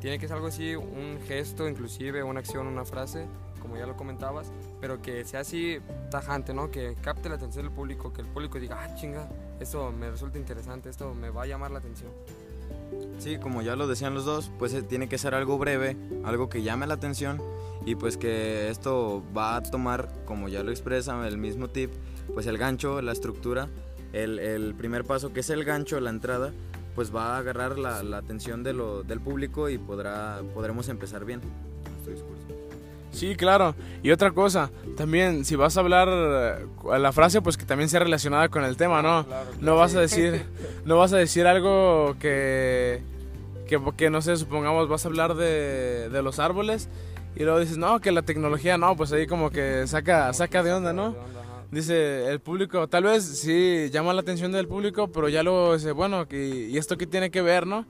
Tiene 0.06 0.20
que 0.20 0.28
ser 0.28 0.36
algo 0.36 0.46
así, 0.46 0.76
un 0.76 1.18
gesto, 1.26 1.68
inclusive 1.68 2.22
una 2.22 2.38
acción, 2.38 2.68
una 2.68 2.84
frase, 2.84 3.26
como 3.60 3.76
ya 3.76 3.86
lo 3.86 3.96
comentabas, 3.96 4.52
pero 4.80 5.02
que 5.02 5.24
sea 5.24 5.40
así 5.40 5.78
tajante, 6.12 6.54
¿no? 6.54 6.70
Que 6.70 6.94
capte 7.02 7.28
la 7.28 7.34
atención 7.34 7.64
del 7.64 7.74
público, 7.74 8.12
que 8.12 8.20
el 8.20 8.28
público 8.28 8.60
diga, 8.60 8.78
ah, 8.80 8.94
chinga, 8.94 9.28
esto 9.58 9.90
me 9.90 10.08
resulta 10.08 10.38
interesante, 10.38 10.90
esto 10.90 11.12
me 11.12 11.30
va 11.30 11.42
a 11.42 11.46
llamar 11.46 11.72
la 11.72 11.80
atención. 11.80 12.12
Sí, 13.18 13.38
como 13.38 13.62
ya 13.62 13.74
lo 13.74 13.88
decían 13.88 14.14
los 14.14 14.24
dos, 14.24 14.52
pues 14.60 14.74
eh, 14.74 14.82
tiene 14.82 15.08
que 15.08 15.18
ser 15.18 15.34
algo 15.34 15.58
breve, 15.58 15.96
algo 16.24 16.48
que 16.48 16.62
llame 16.62 16.86
la 16.86 16.94
atención 16.94 17.42
y 17.84 17.96
pues 17.96 18.16
que 18.16 18.70
esto 18.70 19.24
va 19.36 19.56
a 19.56 19.62
tomar, 19.64 20.08
como 20.24 20.48
ya 20.48 20.62
lo 20.62 20.70
expresa 20.70 21.26
el 21.26 21.36
mismo 21.36 21.68
tip, 21.68 21.90
pues 22.32 22.46
el 22.46 22.58
gancho, 22.58 23.02
la 23.02 23.10
estructura, 23.10 23.70
el, 24.12 24.38
el 24.38 24.76
primer 24.76 25.02
paso 25.02 25.32
que 25.32 25.40
es 25.40 25.50
el 25.50 25.64
gancho, 25.64 25.98
la 25.98 26.10
entrada, 26.10 26.52
pues 26.96 27.14
va 27.14 27.36
a 27.36 27.38
agarrar 27.38 27.78
la, 27.78 28.00
atención 28.16 28.64
de 28.64 28.72
lo, 28.72 29.04
del 29.04 29.20
público 29.20 29.68
y 29.68 29.78
podrá, 29.78 30.40
podremos 30.54 30.88
empezar 30.88 31.24
bien 31.24 31.40
nuestro 31.92 32.12
discurso. 32.12 32.42
Sí, 33.12 33.36
claro. 33.36 33.74
Y 34.02 34.10
otra 34.10 34.32
cosa, 34.32 34.70
también 34.96 35.44
si 35.44 35.56
vas 35.56 35.76
a 35.76 35.80
hablar 35.80 36.08
eh, 36.10 36.98
la 36.98 37.12
frase, 37.12 37.40
pues 37.40 37.56
que 37.56 37.64
también 37.64 37.88
sea 37.88 38.00
relacionada 38.00 38.48
con 38.48 38.64
el 38.64 38.76
tema, 38.76 39.02
¿no? 39.02 39.24
no 39.60 39.76
vas 39.76 39.94
a 39.94 40.00
decir, 40.00 40.42
no 40.84 40.96
vas 40.96 41.12
a 41.12 41.18
decir 41.18 41.46
algo 41.46 42.16
que, 42.18 43.02
que, 43.96 44.10
no 44.10 44.22
sé, 44.22 44.36
supongamos 44.36 44.88
vas 44.88 45.04
a 45.04 45.08
hablar 45.08 45.34
de, 45.34 46.08
de 46.08 46.22
los 46.22 46.38
árboles 46.38 46.88
y 47.36 47.42
luego 47.44 47.60
dices, 47.60 47.76
no, 47.76 48.00
que 48.00 48.10
la 48.12 48.22
tecnología, 48.22 48.78
no, 48.78 48.96
pues 48.96 49.12
ahí 49.12 49.26
como 49.26 49.50
que 49.50 49.86
saca, 49.86 50.32
saca 50.32 50.62
de 50.62 50.72
onda, 50.72 50.94
¿no? 50.94 51.14
Dice 51.70 52.30
el 52.30 52.40
público, 52.40 52.88
tal 52.88 53.04
vez 53.04 53.24
sí 53.24 53.88
llama 53.90 54.12
la 54.12 54.20
atención 54.20 54.52
del 54.52 54.68
público, 54.68 55.08
pero 55.08 55.28
ya 55.28 55.42
luego 55.42 55.74
dice, 55.74 55.92
bueno, 55.92 56.26
¿y 56.30 56.76
esto 56.76 56.96
qué 56.96 57.06
tiene 57.06 57.30
que 57.30 57.42
ver, 57.42 57.66
no? 57.66 57.86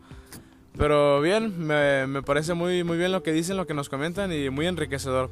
Pero 0.77 1.21
bien, 1.21 1.67
me, 1.67 2.07
me, 2.07 2.23
parece 2.23 2.55
muy, 2.55 2.85
muy 2.85 2.99
bien 2.99 3.13
lo 3.13 3.23
que 3.23 3.33
dicen, 3.33 3.57
lo 3.57 3.67
que 3.67 3.75
nos 3.75 3.89
comentan 3.89 4.33
y 4.33 4.51
muy 4.51 4.67
enriquecedor. 4.67 5.31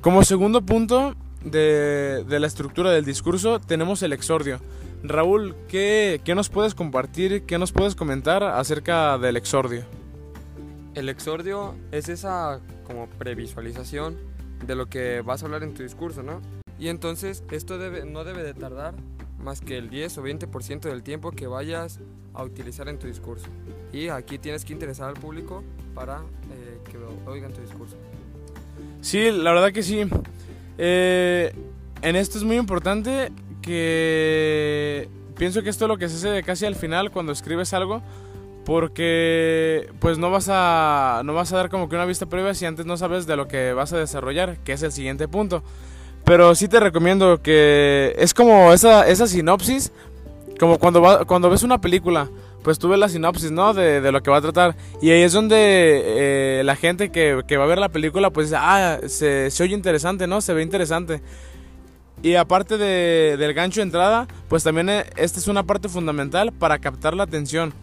Como 0.00 0.22
segundo 0.24 0.62
punto 0.62 1.16
de, 1.44 2.24
de 2.28 2.40
la 2.40 2.46
estructura 2.46 2.90
del 2.90 3.04
discurso 3.04 3.60
tenemos 3.60 4.02
el 4.02 4.12
exordio. 4.12 4.60
Raúl, 5.02 5.56
¿qué, 5.68 6.20
¿qué 6.24 6.36
nos 6.36 6.48
puedes 6.48 6.74
compartir, 6.74 7.44
qué 7.44 7.58
nos 7.58 7.72
puedes 7.72 7.96
comentar 7.96 8.44
acerca 8.44 9.18
del 9.18 9.36
exordio? 9.36 9.84
El 10.94 11.08
exordio 11.08 11.74
es 11.90 12.08
esa 12.08 12.60
como 12.84 13.08
previsualización 13.08 14.16
de 14.64 14.76
lo 14.76 14.86
que 14.86 15.22
vas 15.22 15.42
a 15.42 15.46
hablar 15.46 15.64
en 15.64 15.74
tu 15.74 15.82
discurso, 15.82 16.22
¿no? 16.22 16.40
Y 16.82 16.88
entonces 16.88 17.44
esto 17.52 17.78
no 18.06 18.24
debe 18.24 18.42
de 18.42 18.54
tardar 18.54 18.94
más 19.38 19.60
que 19.60 19.78
el 19.78 19.88
10 19.88 20.18
o 20.18 20.24
20% 20.24 20.80
del 20.80 21.04
tiempo 21.04 21.30
que 21.30 21.46
vayas 21.46 22.00
a 22.34 22.42
utilizar 22.42 22.88
en 22.88 22.98
tu 22.98 23.06
discurso. 23.06 23.46
Y 23.92 24.08
aquí 24.08 24.36
tienes 24.36 24.64
que 24.64 24.72
interesar 24.72 25.08
al 25.08 25.14
público 25.14 25.62
para 25.94 26.16
eh, 26.16 26.80
que 26.90 26.98
oigan 27.30 27.52
tu 27.52 27.60
discurso. 27.60 27.94
Sí, 29.00 29.30
la 29.30 29.52
verdad 29.52 29.70
que 29.70 29.84
sí. 29.84 30.02
Eh, 30.76 31.54
en 32.02 32.16
esto 32.16 32.36
es 32.36 32.42
muy 32.42 32.56
importante 32.56 33.30
que 33.62 35.08
pienso 35.38 35.62
que 35.62 35.70
esto 35.70 35.84
es 35.84 35.88
lo 35.88 35.98
que 35.98 36.08
se 36.08 36.16
hace 36.16 36.42
casi 36.42 36.66
al 36.66 36.74
final 36.74 37.12
cuando 37.12 37.30
escribes 37.30 37.72
algo 37.74 38.02
porque 38.64 39.88
pues 40.00 40.18
no 40.18 40.32
vas 40.32 40.48
a 40.50 41.22
no 41.24 41.32
vas 41.32 41.52
a 41.52 41.58
dar 41.58 41.70
como 41.70 41.88
que 41.88 41.94
una 41.94 42.06
vista 42.06 42.26
previa 42.26 42.54
si 42.54 42.66
antes 42.66 42.86
no 42.86 42.96
sabes 42.96 43.28
de 43.28 43.36
lo 43.36 43.46
que 43.46 43.72
vas 43.72 43.92
a 43.92 43.98
desarrollar, 43.98 44.56
que 44.64 44.72
es 44.72 44.82
el 44.82 44.90
siguiente 44.90 45.28
punto. 45.28 45.62
Pero 46.24 46.54
sí 46.54 46.68
te 46.68 46.80
recomiendo 46.80 47.42
que 47.42 48.14
es 48.16 48.32
como 48.34 48.72
esa, 48.72 49.08
esa 49.08 49.26
sinopsis, 49.26 49.92
como 50.58 50.78
cuando, 50.78 51.00
va, 51.00 51.24
cuando 51.24 51.50
ves 51.50 51.62
una 51.62 51.80
película, 51.80 52.28
pues 52.62 52.78
tú 52.78 52.88
ves 52.88 52.98
la 52.98 53.08
sinopsis, 53.08 53.50
¿no? 53.50 53.74
De, 53.74 54.00
de 54.00 54.12
lo 54.12 54.22
que 54.22 54.30
va 54.30 54.36
a 54.36 54.40
tratar. 54.40 54.76
Y 55.00 55.10
ahí 55.10 55.22
es 55.22 55.32
donde 55.32 55.58
eh, 55.58 56.62
la 56.64 56.76
gente 56.76 57.10
que, 57.10 57.42
que, 57.46 57.56
va 57.56 57.64
a 57.64 57.66
ver 57.66 57.78
la 57.78 57.88
película, 57.88 58.30
pues 58.30 58.52
ah, 58.56 59.00
se, 59.06 59.50
se 59.50 59.62
oye 59.62 59.74
interesante, 59.74 60.26
¿no? 60.26 60.40
Se 60.40 60.54
ve 60.54 60.62
interesante. 60.62 61.20
Y 62.22 62.36
aparte 62.36 62.78
de, 62.78 63.36
del 63.36 63.52
gancho 63.52 63.80
de 63.80 63.84
entrada, 63.84 64.28
pues 64.48 64.62
también 64.62 64.88
eh, 64.88 65.04
esta 65.16 65.40
es 65.40 65.48
una 65.48 65.64
parte 65.64 65.88
fundamental 65.88 66.52
para 66.52 66.78
captar 66.78 67.14
la 67.14 67.24
atención. 67.24 67.74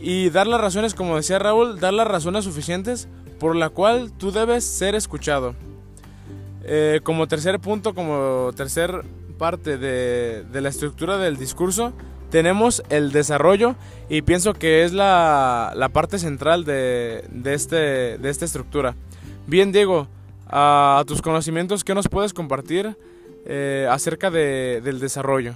Y 0.00 0.30
dar 0.30 0.46
las 0.46 0.60
razones, 0.60 0.94
como 0.94 1.16
decía 1.16 1.38
Raúl, 1.38 1.80
dar 1.80 1.92
las 1.92 2.06
razones 2.06 2.44
suficientes 2.44 3.08
por 3.40 3.56
la 3.56 3.70
cual 3.70 4.12
tú 4.12 4.30
debes 4.30 4.64
ser 4.64 4.94
escuchado. 4.94 5.54
Eh, 6.66 7.00
como 7.02 7.28
tercer 7.28 7.60
punto, 7.60 7.94
como 7.94 8.50
tercer 8.56 9.04
parte 9.38 9.76
de, 9.76 10.44
de, 10.44 10.60
la 10.60 10.70
estructura 10.70 11.18
del 11.18 11.36
discurso, 11.36 11.92
tenemos 12.30 12.82
el 12.88 13.12
desarrollo 13.12 13.76
y 14.08 14.22
pienso 14.22 14.54
que 14.54 14.84
es 14.84 14.92
la, 14.92 15.72
la 15.76 15.90
parte 15.90 16.18
central 16.18 16.64
de, 16.64 17.24
de, 17.30 17.54
este, 17.54 17.76
de 18.18 18.30
esta 18.30 18.44
estructura. 18.44 18.96
Bien, 19.46 19.72
Diego, 19.72 20.08
a, 20.46 20.98
a 21.00 21.04
tus 21.04 21.20
conocimientos, 21.20 21.84
¿qué 21.84 21.94
nos 21.94 22.08
puedes 22.08 22.32
compartir 22.32 22.96
eh, 23.44 23.86
acerca 23.90 24.30
de, 24.30 24.80
del 24.82 25.00
desarrollo? 25.00 25.54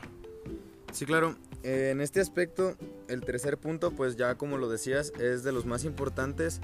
Sí, 0.92 1.07
claro. 1.07 1.37
Eh, 1.62 1.90
en 1.90 2.01
este 2.01 2.21
aspecto, 2.21 2.77
el 3.09 3.23
tercer 3.23 3.59
punto, 3.59 3.90
pues 3.90 4.16
ya 4.16 4.37
como 4.37 4.59
lo 4.59 4.68
decías, 4.68 5.12
es 5.18 5.42
de 5.42 5.53
los 5.53 5.66
más 5.66 5.85
importantes 5.85 6.61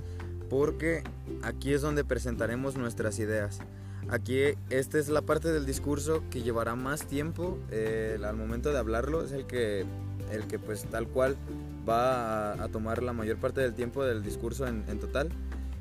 porque 0.49 1.03
aquí 1.43 1.73
es 1.73 1.81
donde 1.81 2.05
presentaremos 2.05 2.77
nuestras 2.77 3.19
ideas. 3.19 3.61
Aquí 4.09 4.55
esta 4.71 4.99
es 4.99 5.09
la 5.09 5.23
parte 5.23 5.53
del 5.53 5.67
discurso 5.67 6.23
que 6.31 6.43
llevará 6.43 6.75
más 6.75 7.07
tiempo 7.07 7.59
eh, 7.71 8.19
al 8.25 8.37
momento 8.37 8.71
de 8.71 8.79
hablarlo, 8.79 9.25
es 9.25 9.33
el 9.33 9.47
que, 9.47 9.85
el 10.31 10.47
que 10.47 10.59
pues 10.59 10.85
tal 10.85 11.09
cual 11.09 11.37
va 11.89 12.53
a, 12.53 12.65
a 12.65 12.69
tomar 12.69 13.03
la 13.03 13.13
mayor 13.13 13.39
parte 13.39 13.61
del 13.61 13.75
tiempo 13.75 14.05
del 14.05 14.23
discurso 14.23 14.67
en, 14.67 14.85
en 14.89 14.99
total. 15.01 15.31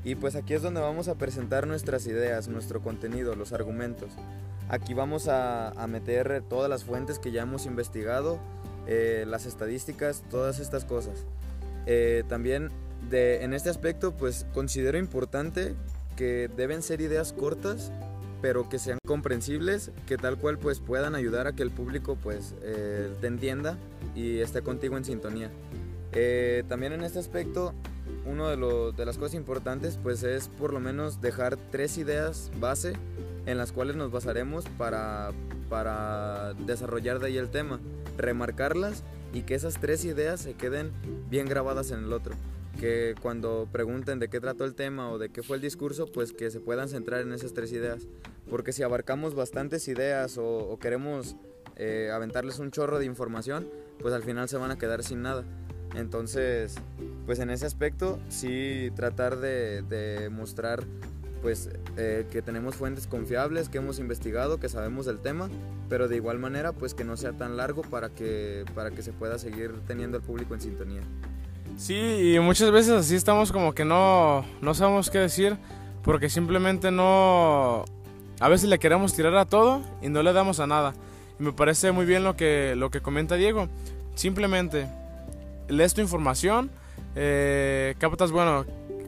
Y 0.05 0.15
pues 0.15 0.35
aquí 0.35 0.53
es 0.53 0.61
donde 0.61 0.81
vamos 0.81 1.07
a 1.07 1.15
presentar 1.15 1.65
nuestras 1.65 2.07
ideas, 2.07 2.47
nuestro 2.49 2.81
contenido, 2.81 3.35
los 3.35 3.53
argumentos. 3.53 4.11
Aquí 4.69 4.93
vamos 4.93 5.27
a, 5.27 5.69
a 5.69 5.87
meter 5.87 6.43
todas 6.49 6.69
las 6.69 6.83
fuentes 6.83 7.19
que 7.19 7.31
ya 7.31 7.43
hemos 7.43 7.65
investigado, 7.65 8.39
eh, 8.87 9.25
las 9.27 9.45
estadísticas, 9.45 10.23
todas 10.29 10.59
estas 10.59 10.83
cosas. 10.85 11.25
Eh, 11.85 12.23
también 12.27 12.69
de, 13.09 13.43
en 13.43 13.53
este 13.53 13.69
aspecto 13.69 14.13
pues 14.13 14.45
considero 14.53 14.97
importante 14.97 15.75
que 16.15 16.49
deben 16.55 16.81
ser 16.81 17.01
ideas 17.01 17.33
cortas 17.33 17.91
pero 18.43 18.67
que 18.67 18.77
sean 18.77 18.99
comprensibles, 19.07 19.91
que 20.05 20.17
tal 20.17 20.37
cual 20.37 20.57
pues 20.59 20.81
puedan 20.81 21.15
ayudar 21.15 21.47
a 21.47 21.53
que 21.53 21.63
el 21.63 21.71
público 21.71 22.17
pues 22.21 22.55
eh, 22.61 23.09
te 23.21 23.27
entienda 23.27 23.77
y 24.15 24.39
esté 24.39 24.61
contigo 24.61 24.97
en 24.97 25.05
sintonía. 25.05 25.49
Eh, 26.11 26.65
también 26.67 26.91
en 26.91 27.05
este 27.05 27.19
aspecto, 27.19 27.73
una 28.25 28.49
de, 28.49 28.91
de 28.97 29.05
las 29.05 29.17
cosas 29.17 29.35
importantes 29.35 29.97
pues 30.03 30.23
es 30.23 30.49
por 30.49 30.73
lo 30.73 30.81
menos 30.81 31.21
dejar 31.21 31.55
tres 31.71 31.97
ideas 31.97 32.51
base 32.59 32.95
en 33.45 33.57
las 33.57 33.71
cuales 33.71 33.95
nos 33.95 34.11
basaremos 34.11 34.65
para, 34.77 35.31
para 35.69 36.53
desarrollar 36.65 37.19
de 37.19 37.27
ahí 37.27 37.37
el 37.37 37.49
tema, 37.49 37.79
remarcarlas 38.17 39.03
y 39.33 39.43
que 39.43 39.55
esas 39.55 39.79
tres 39.79 40.03
ideas 40.03 40.41
se 40.41 40.53
queden 40.55 40.91
bien 41.29 41.47
grabadas 41.47 41.91
en 41.91 41.99
el 41.99 42.11
otro 42.11 42.35
que 42.79 43.15
cuando 43.21 43.67
pregunten 43.71 44.19
de 44.19 44.29
qué 44.29 44.39
trató 44.39 44.65
el 44.65 44.73
tema 44.73 45.11
o 45.11 45.17
de 45.17 45.29
qué 45.29 45.43
fue 45.43 45.57
el 45.57 45.61
discurso, 45.61 46.07
pues 46.11 46.33
que 46.33 46.49
se 46.49 46.59
puedan 46.59 46.89
centrar 46.89 47.21
en 47.21 47.31
esas 47.31 47.53
tres 47.53 47.71
ideas. 47.71 48.07
Porque 48.49 48.73
si 48.73 48.83
abarcamos 48.83 49.35
bastantes 49.35 49.87
ideas 49.87 50.37
o, 50.37 50.45
o 50.45 50.79
queremos 50.79 51.35
eh, 51.75 52.11
aventarles 52.13 52.59
un 52.59 52.71
chorro 52.71 52.99
de 52.99 53.05
información, 53.05 53.67
pues 53.99 54.13
al 54.13 54.23
final 54.23 54.49
se 54.49 54.57
van 54.57 54.71
a 54.71 54.77
quedar 54.77 55.03
sin 55.03 55.21
nada. 55.21 55.43
Entonces, 55.95 56.75
pues 57.25 57.39
en 57.39 57.49
ese 57.49 57.65
aspecto 57.65 58.19
sí 58.29 58.91
tratar 58.95 59.37
de, 59.37 59.83
de 59.83 60.29
mostrar 60.29 60.83
pues 61.41 61.69
eh, 61.97 62.25
que 62.31 62.41
tenemos 62.41 62.75
fuentes 62.75 63.05
confiables, 63.05 63.67
que 63.67 63.77
hemos 63.77 63.99
investigado, 63.99 64.59
que 64.61 64.69
sabemos 64.69 65.05
del 65.05 65.19
tema, 65.19 65.49
pero 65.89 66.07
de 66.07 66.15
igual 66.15 66.39
manera 66.39 66.71
pues 66.71 66.93
que 66.93 67.03
no 67.03 67.17
sea 67.17 67.33
tan 67.33 67.57
largo 67.57 67.81
para 67.81 68.09
que, 68.09 68.63
para 68.73 68.91
que 68.91 69.01
se 69.01 69.11
pueda 69.11 69.37
seguir 69.37 69.73
teniendo 69.85 70.17
el 70.17 70.23
público 70.23 70.53
en 70.53 70.61
sintonía. 70.61 71.01
Sí, 71.77 72.33
y 72.35 72.39
muchas 72.39 72.71
veces 72.71 72.93
así 72.93 73.15
estamos 73.15 73.51
como 73.51 73.73
que 73.73 73.83
no, 73.83 74.45
no 74.61 74.73
sabemos 74.73 75.09
qué 75.09 75.19
decir 75.19 75.57
porque 76.01 76.29
simplemente 76.29 76.91
no... 76.91 77.83
A 78.43 78.49
veces 78.49 78.69
le 78.69 78.77
queremos 78.77 79.13
tirar 79.13 79.37
a 79.37 79.45
todo 79.45 79.81
y 80.01 80.09
no 80.09 80.21
le 80.21 80.33
damos 80.33 80.59
a 80.59 80.67
nada. 80.67 80.93
Y 81.39 81.43
me 81.43 81.53
parece 81.53 81.93
muy 81.93 82.05
bien 82.05 82.25
lo 82.25 82.35
que, 82.35 82.75
lo 82.75 82.91
que 82.91 82.99
comenta 82.99 83.35
Diego. 83.35 83.69
Simplemente 84.15 84.89
lees 85.69 85.93
tu 85.93 86.01
información, 86.01 86.69
eh, 87.15 87.95
captas, 87.99 88.31
bueno, 88.31 88.65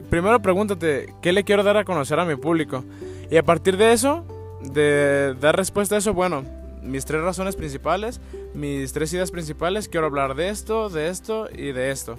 primero 0.08 0.40
pregúntate 0.40 1.12
qué 1.20 1.34
le 1.34 1.44
quiero 1.44 1.62
dar 1.64 1.76
a 1.76 1.84
conocer 1.84 2.18
a 2.18 2.24
mi 2.24 2.36
público. 2.36 2.82
Y 3.30 3.36
a 3.36 3.42
partir 3.42 3.76
de 3.76 3.92
eso, 3.92 4.24
de 4.62 5.34
dar 5.38 5.54
respuesta 5.54 5.96
a 5.96 5.98
eso, 5.98 6.14
bueno, 6.14 6.42
mis 6.82 7.04
tres 7.04 7.20
razones 7.20 7.56
principales, 7.56 8.22
mis 8.54 8.94
tres 8.94 9.12
ideas 9.12 9.30
principales, 9.30 9.86
quiero 9.86 10.06
hablar 10.06 10.34
de 10.34 10.48
esto, 10.48 10.88
de 10.88 11.10
esto 11.10 11.46
y 11.54 11.72
de 11.72 11.90
esto. 11.90 12.18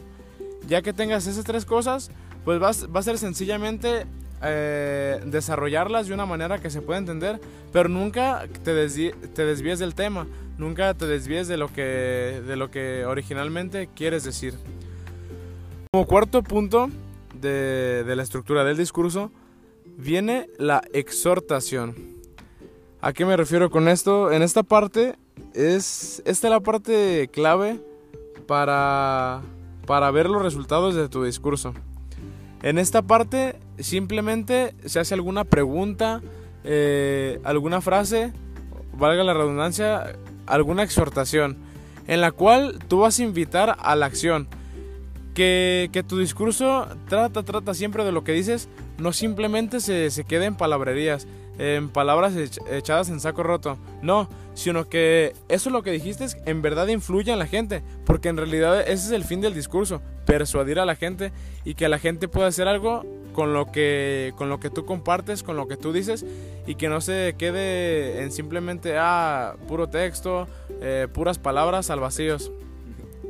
Ya 0.67 0.84
que 0.84 0.93
tengas 0.93 1.25
esas 1.25 1.45
tres 1.45 1.65
cosas, 1.65 2.12
pues 2.45 2.60
vas, 2.60 2.88
va 2.95 2.99
a 2.99 3.03
ser 3.03 3.17
sencillamente 3.17 4.06
eh, 4.41 5.21
desarrollarlas 5.26 6.08
de 6.08 6.13
una 6.13 6.26
manera 6.26 6.60
que 6.60 6.69
se 6.69 6.82
pueda 6.82 7.00
entender, 7.00 7.39
pero 7.71 7.89
nunca 7.89 8.47
te, 8.63 8.73
desvíes, 8.73 9.15
te 9.34 9.45
desvíes 9.45 9.80
del 9.80 9.95
tema, 9.95 10.28
nunca 10.58 10.93
te 10.93 11.08
desvíes 11.08 11.47
de 11.47 11.58
lo, 11.58 11.71
que, 11.71 12.41
de 12.45 12.56
lo 12.56 12.69
que 12.69 13.06
originalmente 13.06 13.89
quieres 13.95 14.23
decir. 14.23 14.54
Como 15.91 16.06
cuarto 16.06 16.43
punto 16.43 16.89
de, 17.34 18.04
de 18.04 18.15
la 18.15 18.23
estructura 18.23 18.63
del 18.63 18.78
discurso, 18.78 19.32
viene 19.97 20.50
la 20.58 20.82
exhortación. 20.93 21.95
¿A 23.02 23.13
qué 23.13 23.26
me 23.26 23.38
refiero 23.38 23.69
con 23.69 23.88
esto? 23.88 24.32
En 24.32 24.41
esta 24.41 24.63
parte 24.63 25.15
es 25.54 26.21
esta 26.26 26.47
es 26.47 26.52
la 26.52 26.60
parte 26.60 27.30
clave 27.32 27.80
para 28.47 29.41
para 29.86 30.12
ver 30.12 30.30
los 30.30 30.41
resultados 30.41 30.95
de 30.95 31.08
tu 31.10 31.23
discurso. 31.23 31.73
En 32.62 32.78
esta 32.78 33.02
parte 33.02 33.56
simplemente 33.79 34.73
se 34.85 34.99
hace 34.99 35.13
alguna 35.13 35.43
pregunta, 35.43 36.21
eh, 36.63 37.39
alguna 37.43 37.81
frase, 37.81 38.33
valga 38.93 39.23
la 39.23 39.33
redundancia, 39.33 40.15
alguna 40.45 40.83
exhortación, 40.83 41.57
en 42.07 42.21
la 42.21 42.31
cual 42.31 42.79
tú 42.87 42.99
vas 42.99 43.19
a 43.19 43.23
invitar 43.23 43.77
a 43.79 43.95
la 43.95 44.05
acción. 44.05 44.47
Que, 45.33 45.89
que 45.93 46.01
tu 46.01 46.17
discurso 46.17 46.87
trata, 47.07 47.43
trata 47.43 47.75
siempre 47.75 48.03
de 48.03 48.11
lo 48.11 48.23
que 48.23 48.31
dices, 48.31 48.69
no 48.97 49.13
simplemente 49.13 49.81
se, 49.81 50.09
se 50.09 50.23
quede 50.23 50.45
en 50.45 50.55
palabrerías, 50.55 51.27
en 51.59 51.89
palabras 51.89 52.33
echadas 52.71 53.09
en 53.09 53.19
saco 53.19 53.43
roto. 53.43 53.77
No, 54.01 54.29
sino 54.53 54.89
que 54.89 55.33
eso 55.49 55.69
lo 55.69 55.83
que 55.83 55.91
dijiste 55.91 56.25
en 56.45 56.61
verdad 56.61 56.87
influye 56.87 57.31
en 57.31 57.39
la 57.39 57.47
gente, 57.47 57.83
porque 58.05 58.29
en 58.29 58.37
realidad 58.37 58.81
ese 58.81 58.93
es 58.93 59.11
el 59.11 59.23
fin 59.23 59.41
del 59.41 59.53
discurso, 59.53 60.01
persuadir 60.25 60.79
a 60.79 60.85
la 60.85 60.95
gente 60.95 61.31
y 61.63 61.75
que 61.75 61.89
la 61.89 61.99
gente 61.99 62.27
pueda 62.27 62.47
hacer 62.47 62.67
algo 62.67 63.05
con 63.38 63.54
lo 63.54 63.71
que 63.71 64.34
con 64.36 64.50
lo 64.50 64.60
que 64.60 64.71
tú 64.71 64.84
compartes, 64.84 65.43
con 65.43 65.58
lo 65.58 65.67
que 65.67 65.78
tú 65.78 65.93
dices 65.93 66.26
y 66.65 66.73
que 66.73 66.89
no 66.89 67.02
se 67.02 67.36
quede 67.38 68.23
en 68.23 68.32
simplemente 68.32 68.97
ah, 68.97 69.58
puro 69.67 69.89
texto, 69.89 70.47
eh, 70.82 71.08
puras 71.13 71.38
palabras 71.38 71.91
al 71.91 72.00
vacíos. 72.00 72.52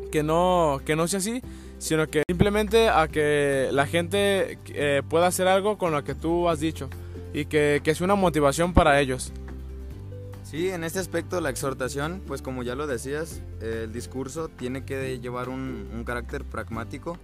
Que 0.09 0.23
no 0.23 0.79
que 0.85 0.95
no 0.95 1.09
sea 1.09 1.19
así, 1.19 1.41
sino 1.77 2.07
que 2.07 2.23
simplemente 2.25 2.87
a 2.87 3.09
que 3.09 3.67
la 3.73 3.85
gente 3.85 4.57
eh, 4.67 5.01
pueda 5.09 5.27
hacer 5.27 5.49
algo 5.49 5.77
con 5.77 5.91
lo 5.91 6.01
que 6.05 6.15
tú 6.15 6.47
has 6.47 6.61
dicho 6.61 6.89
y 7.33 7.43
que, 7.43 7.81
que 7.83 7.93
sea 7.93 8.05
una 8.05 8.15
motivación 8.15 8.73
para 8.73 9.01
ellos. 9.01 9.33
Sí, 10.49 10.69
en 10.69 10.85
este 10.85 10.99
aspecto 10.99 11.41
la 11.41 11.49
exhortación, 11.49 12.21
pues 12.25 12.41
como 12.41 12.63
ya 12.63 12.75
lo 12.75 12.87
decías, 12.87 13.41
el 13.59 13.91
discurso 13.91 14.47
tiene 14.47 14.85
que 14.85 15.19
llevar 15.19 15.49
un, 15.49 16.05
carácter 16.05 16.45
pragmático, 16.45 17.17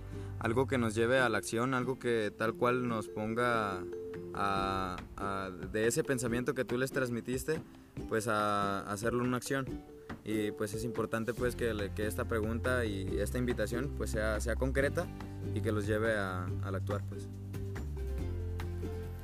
algo 0.44 0.68
que 0.68 0.78
nos 0.78 0.94
lleve 0.94 1.20
a 1.20 1.30
la 1.30 1.38
acción, 1.38 1.74
algo 1.74 1.98
que 1.98 2.32
tal 2.38 2.54
cual 2.54 2.88
nos 2.88 3.08
ponga 3.08 3.82
a, 4.34 4.98
a, 5.16 5.50
de 5.72 5.88
ese 5.88 6.04
pensamiento 6.04 6.54
que 6.54 6.66
tú 6.66 6.78
les 6.78 6.92
transmitiste, 6.92 7.62
pues 8.10 8.28
a, 8.28 8.82
a 8.82 8.92
hacerlo 8.92 9.24
una 9.24 9.38
acción. 9.38 9.66
Y 10.26 10.52
pues 10.52 10.74
es 10.74 10.84
importante 10.84 11.34
pues 11.34 11.56
que, 11.56 11.92
que, 11.96 12.08
esta 12.08 12.26
pregunta 12.26 12.86
y 12.86 13.20
esta 13.20 13.38
invitación 13.38 13.92
pues 13.98 14.12
sea, 14.12 14.40
sea 14.42 14.56
concreta 14.56 15.08
y 15.56 15.62
que 15.62 15.72
los 15.72 15.88
lleve 15.88 16.16
a, 16.18 16.46
al 16.64 16.76
actuar 16.76 17.02
pues. 17.10 17.28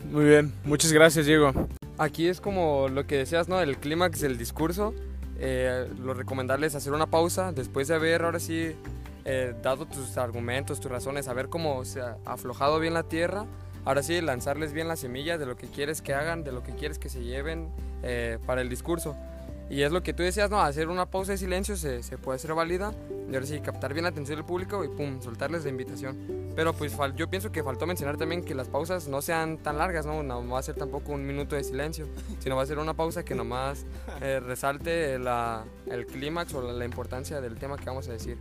Muy 0.09 0.25
bien, 0.25 0.53
muchas 0.63 0.91
gracias 0.91 1.25
Diego. 1.25 1.51
Aquí 1.97 2.27
es 2.27 2.39
como 2.39 2.87
lo 2.87 3.05
que 3.05 3.17
decías, 3.17 3.49
¿no? 3.49 3.59
El 3.61 3.77
clímax 3.77 4.21
del 4.21 4.37
discurso. 4.37 4.93
Eh, 5.37 5.87
lo 6.01 6.13
recomendable 6.13 6.67
es 6.67 6.75
hacer 6.75 6.93
una 6.93 7.07
pausa 7.07 7.51
después 7.51 7.89
de 7.89 7.95
haber 7.95 8.23
ahora 8.23 8.39
sí 8.39 8.73
eh, 9.31 9.53
dado 9.61 9.85
tus 9.85 10.17
argumentos, 10.17 10.79
tus 10.79 10.89
razones, 10.89 11.27
haber 11.27 11.49
cómo 11.49 11.85
se 11.85 12.01
ha 12.01 12.17
aflojado 12.25 12.79
bien 12.79 12.95
la 12.95 13.03
tierra. 13.03 13.45
Ahora 13.85 14.01
sí, 14.01 14.19
lanzarles 14.21 14.73
bien 14.73 14.87
la 14.87 14.95
semilla 14.95 15.37
de 15.37 15.45
lo 15.45 15.55
que 15.55 15.67
quieres 15.67 16.01
que 16.01 16.15
hagan, 16.15 16.43
de 16.43 16.51
lo 16.51 16.63
que 16.63 16.73
quieres 16.73 16.97
que 16.97 17.09
se 17.09 17.23
lleven 17.23 17.69
eh, 18.01 18.39
para 18.47 18.61
el 18.61 18.69
discurso. 18.69 19.15
Y 19.69 19.83
es 19.83 19.91
lo 19.91 20.01
que 20.01 20.15
tú 20.15 20.23
decías, 20.23 20.49
¿no? 20.49 20.59
Hacer 20.59 20.87
una 20.87 21.05
pausa 21.05 21.33
de 21.33 21.37
silencio 21.37 21.77
se, 21.77 22.01
puede 22.17 22.37
hacer 22.37 22.55
válida 22.55 22.91
y 23.31 23.35
ahora 23.35 23.45
sí 23.45 23.59
captar 23.59 23.93
bien 23.93 24.01
la 24.01 24.09
atención 24.09 24.37
del 24.37 24.45
público 24.47 24.83
y 24.83 24.87
pum, 24.87 25.21
soltarles 25.21 25.63
la 25.63 25.69
invitación. 25.69 26.17
Pero 26.55 26.73
pues 26.73 26.97
yo 27.15 27.29
pienso 27.29 27.51
que 27.51 27.61
faltó 27.61 27.85
mencionar 27.85 28.17
también 28.17 28.43
que 28.43 28.55
las 28.55 28.67
pausas 28.67 29.07
no 29.07 29.21
sean 29.21 29.59
tan 29.59 29.77
largas, 29.77 30.07
¿no? 30.07 30.49
Va 30.49 30.57
a 30.57 30.63
ser 30.63 30.73
tampoco 30.73 31.11
un 31.11 31.23
minuto 31.23 31.55
de 31.55 31.63
silencio, 31.63 32.07
sino 32.39 32.55
va 32.55 32.63
a 32.63 32.65
ser 32.65 32.79
una 32.79 32.95
pausa 32.95 33.23
que 33.23 33.35
nomás 33.35 33.85
eh, 34.21 34.39
resalte 34.39 35.13
el 35.13 36.07
clímax 36.07 36.51
o 36.55 36.71
la 36.71 36.83
importancia 36.83 37.39
del 37.39 37.59
tema 37.59 37.77
que 37.77 37.85
vamos 37.85 38.09
a 38.09 38.13
decir. 38.13 38.39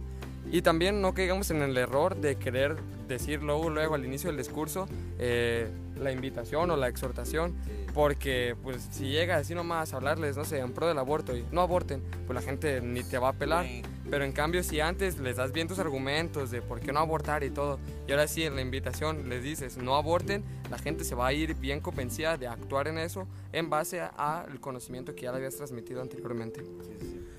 Y 0.50 0.62
también 0.62 1.02
no 1.02 1.12
caigamos 1.12 1.50
en 1.50 1.62
el 1.62 1.76
error 1.76 2.16
de 2.16 2.36
querer 2.36 2.76
decir 3.06 3.42
luego, 3.42 3.70
luego 3.70 3.94
al 3.94 4.04
inicio 4.04 4.30
del 4.30 4.38
discurso 4.38 4.86
eh, 5.18 5.68
la 5.96 6.12
invitación 6.12 6.70
o 6.70 6.76
la 6.76 6.88
exhortación, 6.88 7.54
porque 7.92 8.56
pues 8.62 8.88
si 8.90 9.08
llega 9.08 9.36
así 9.36 9.54
nomás 9.54 9.92
a 9.92 9.96
hablarles, 9.96 10.36
no 10.36 10.44
sé, 10.44 10.58
en 10.60 10.72
pro 10.72 10.86
del 10.86 10.98
aborto 10.98 11.36
y 11.36 11.44
no 11.50 11.60
aborten, 11.60 12.02
pues 12.26 12.34
la 12.34 12.42
gente 12.42 12.80
ni 12.80 13.02
te 13.02 13.18
va 13.18 13.30
a 13.30 13.32
pelar. 13.32 13.66
Pero 14.10 14.24
en 14.24 14.32
cambio 14.32 14.62
si 14.62 14.80
antes 14.80 15.18
les 15.18 15.36
das 15.36 15.52
bien 15.52 15.68
tus 15.68 15.78
argumentos 15.78 16.50
de 16.50 16.62
por 16.62 16.80
qué 16.80 16.92
no 16.92 17.00
abortar 17.00 17.44
y 17.44 17.50
todo, 17.50 17.78
y 18.06 18.12
ahora 18.12 18.26
sí 18.26 18.44
en 18.44 18.54
la 18.54 18.62
invitación 18.62 19.28
les 19.28 19.42
dices 19.42 19.76
no 19.76 19.96
aborten, 19.96 20.44
la 20.70 20.78
gente 20.78 21.04
se 21.04 21.14
va 21.14 21.26
a 21.26 21.32
ir 21.32 21.54
bien 21.54 21.80
convencida 21.80 22.36
de 22.38 22.46
actuar 22.46 22.88
en 22.88 22.98
eso 22.98 23.26
en 23.52 23.68
base 23.68 24.00
al 24.00 24.60
conocimiento 24.60 25.14
que 25.14 25.22
ya 25.22 25.32
le 25.32 25.38
habías 25.38 25.56
transmitido 25.56 26.00
anteriormente. 26.00 26.62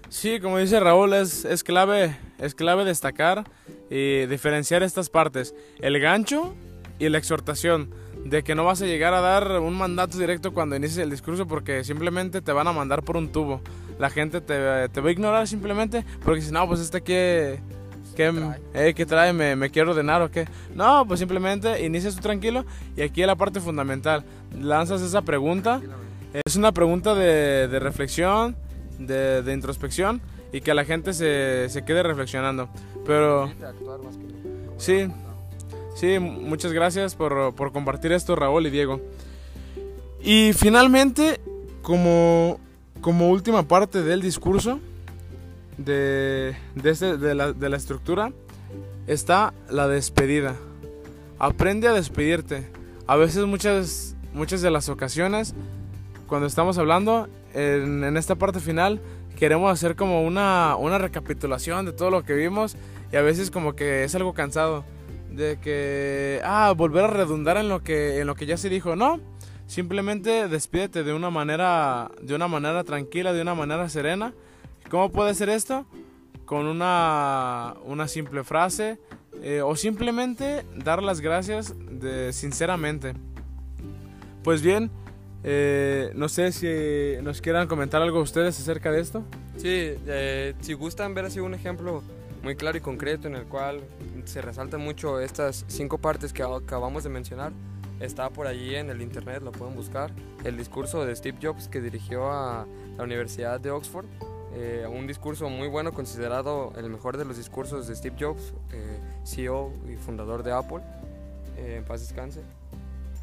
Sí, 0.09 0.39
como 0.39 0.57
dice 0.57 0.79
Raúl, 0.79 1.13
es, 1.13 1.45
es, 1.45 1.63
clave, 1.63 2.17
es 2.39 2.55
clave 2.55 2.83
destacar 2.83 3.45
y 3.91 4.25
diferenciar 4.25 4.81
estas 4.81 5.09
partes. 5.09 5.53
El 5.79 5.99
gancho 5.99 6.55
y 6.97 7.09
la 7.09 7.19
exhortación 7.19 7.91
de 8.25 8.43
que 8.43 8.55
no 8.55 8.65
vas 8.65 8.81
a 8.81 8.85
llegar 8.85 9.13
a 9.13 9.21
dar 9.21 9.59
un 9.59 9.77
mandato 9.77 10.17
directo 10.17 10.53
cuando 10.53 10.75
inicies 10.75 10.97
el 10.97 11.09
discurso 11.09 11.47
porque 11.47 11.83
simplemente 11.83 12.41
te 12.41 12.51
van 12.51 12.67
a 12.67 12.73
mandar 12.73 13.03
por 13.03 13.17
un 13.17 13.31
tubo. 13.31 13.61
La 13.99 14.09
gente 14.09 14.41
te, 14.41 14.89
te 14.89 15.01
va 15.01 15.09
a 15.09 15.11
ignorar 15.11 15.47
simplemente 15.47 16.03
porque 16.25 16.41
si 16.41 16.51
no, 16.51 16.67
pues 16.67 16.79
este 16.79 17.01
que... 17.01 17.59
¿Qué, 18.15 18.33
trae? 18.33 18.93
¿qué 18.95 19.05
trae? 19.05 19.31
¿Me, 19.31 19.55
¿Me, 19.55 19.69
quiero 19.69 19.91
ordenar 19.91 20.21
o 20.21 20.29
qué? 20.29 20.45
No, 20.75 21.05
pues 21.07 21.21
simplemente 21.21 21.85
inicias 21.85 22.15
tú 22.15 22.21
tranquilo 22.21 22.65
y 22.97 23.01
aquí 23.01 23.21
es 23.21 23.27
la 23.27 23.37
parte 23.37 23.61
fundamental. 23.61 24.25
Lanzas 24.59 25.01
esa 25.01 25.21
pregunta. 25.21 25.79
Es 26.43 26.57
una 26.57 26.73
pregunta 26.73 27.15
de, 27.15 27.69
de 27.69 27.79
reflexión, 27.79 28.57
de, 28.99 29.53
introspección 29.53 30.21
y 30.51 30.61
que 30.61 30.73
la 30.73 30.85
gente 30.85 31.13
se, 31.13 31.67
se 31.69 31.83
quede 31.83 32.03
reflexionando. 32.03 32.69
Pero... 33.05 33.51
Sí, 34.77 35.07
sí, 35.95 36.19
muchas 36.19 36.71
gracias 36.71 37.15
por, 37.15 37.53
por 37.55 37.71
compartir 37.71 38.11
esto, 38.11 38.35
Raúl 38.35 38.67
y 38.67 38.69
Diego. 38.69 39.01
Y 40.21 40.51
finalmente, 40.53 41.39
como, 41.81 42.59
como 43.01 43.29
última 43.29 43.67
parte 43.67 44.03
del 44.03 44.21
discurso, 44.21 44.79
de, 45.77 46.55
de, 46.75 46.89
este, 46.89 47.17
de, 47.17 47.35
la, 47.35 47.53
de 47.53 47.69
la 47.69 47.77
estructura, 47.77 48.31
está 49.07 49.53
la 49.69 49.87
despedida. 49.87 50.55
Aprende 51.39 51.87
a 51.87 51.93
despedirte. 51.93 52.69
A 53.07 53.15
veces 53.15 53.45
muchas, 53.45 54.15
muchas 54.33 54.61
de 54.61 54.71
las 54.71 54.89
ocasiones, 54.89 55.55
cuando 56.27 56.47
estamos 56.47 56.77
hablando, 56.77 57.27
en, 57.53 58.03
en, 58.03 58.17
esta 58.17 58.35
parte 58.35 58.59
final 58.59 59.01
queremos 59.37 59.71
hacer 59.71 59.95
como 59.95 60.23
una, 60.23 60.75
una 60.75 60.97
recapitulación 60.97 61.85
de 61.85 61.93
todo 61.93 62.11
lo 62.11 62.23
que 62.23 62.33
vimos 62.33 62.75
y 63.11 63.15
a 63.15 63.21
veces 63.21 63.51
como 63.51 63.75
que 63.75 64.03
es 64.03 64.13
algo 64.15 64.33
cansado 64.33 64.83
de 65.31 65.57
que 65.59 66.41
ah 66.43 66.73
volver 66.75 67.05
a 67.05 67.07
redundar 67.07 67.57
en 67.57 67.69
lo 67.69 67.81
que 67.81 68.19
en 68.19 68.27
lo 68.27 68.35
que 68.35 68.45
ya 68.45 68.57
se 68.57 68.69
dijo. 68.69 68.95
No 68.95 69.19
simplemente 69.67 70.47
despídete 70.47 71.03
de 71.03 71.13
una 71.13 71.29
manera 71.29 72.11
de 72.21 72.35
una 72.35 72.47
manera 72.47 72.83
tranquila 72.83 73.33
de 73.33 73.41
una 73.41 73.55
manera 73.55 73.87
serena. 73.89 74.33
Cómo 74.89 75.11
puede 75.11 75.33
ser 75.33 75.49
esto 75.49 75.85
con 76.45 76.65
una 76.65 77.75
una 77.85 78.07
simple 78.07 78.43
frase 78.43 78.99
eh, 79.41 79.61
o 79.61 79.75
simplemente 79.75 80.65
dar 80.75 81.01
las 81.03 81.21
gracias 81.21 81.75
de 81.77 82.33
sinceramente. 82.33 83.13
Pues 84.43 84.61
bien 84.61 84.91
eh, 85.43 86.11
no 86.15 86.27
sé 86.27 86.51
si 86.51 87.21
nos 87.23 87.41
quieran 87.41 87.67
comentar 87.67 88.01
algo 88.01 88.19
ustedes 88.19 88.59
acerca 88.59 88.91
de 88.91 88.99
esto. 88.99 89.23
Sí, 89.57 89.95
eh, 90.07 90.53
si 90.61 90.73
gustan 90.73 91.13
ver 91.13 91.25
así 91.25 91.39
un 91.39 91.53
ejemplo 91.53 92.03
muy 92.43 92.55
claro 92.55 92.77
y 92.77 92.81
concreto 92.81 93.27
en 93.27 93.35
el 93.35 93.45
cual 93.45 93.81
se 94.25 94.41
resaltan 94.41 94.81
mucho 94.81 95.19
estas 95.19 95.65
cinco 95.67 95.97
partes 95.97 96.33
que 96.33 96.43
acabamos 96.43 97.03
de 97.03 97.09
mencionar, 97.09 97.51
está 97.99 98.29
por 98.29 98.47
allí 98.47 98.75
en 98.75 98.89
el 98.89 99.01
internet, 99.01 99.41
lo 99.41 99.51
pueden 99.51 99.75
buscar. 99.75 100.11
El 100.43 100.57
discurso 100.57 101.05
de 101.05 101.15
Steve 101.15 101.37
Jobs 101.41 101.67
que 101.67 101.81
dirigió 101.81 102.31
a 102.31 102.65
la 102.97 103.03
Universidad 103.03 103.59
de 103.59 103.71
Oxford. 103.71 104.05
Eh, 104.55 104.85
un 104.89 105.05
discurso 105.05 105.47
muy 105.49 105.67
bueno, 105.67 105.93
considerado 105.93 106.73
el 106.75 106.89
mejor 106.89 107.17
de 107.17 107.23
los 107.23 107.37
discursos 107.37 107.87
de 107.87 107.95
Steve 107.95 108.15
Jobs, 108.19 108.53
CEO 109.23 109.71
y 109.87 109.95
fundador 109.95 110.43
de 110.43 110.51
Apple. 110.51 110.81
en 111.57 111.83
paz 111.85 112.01
descanse. 112.01 112.41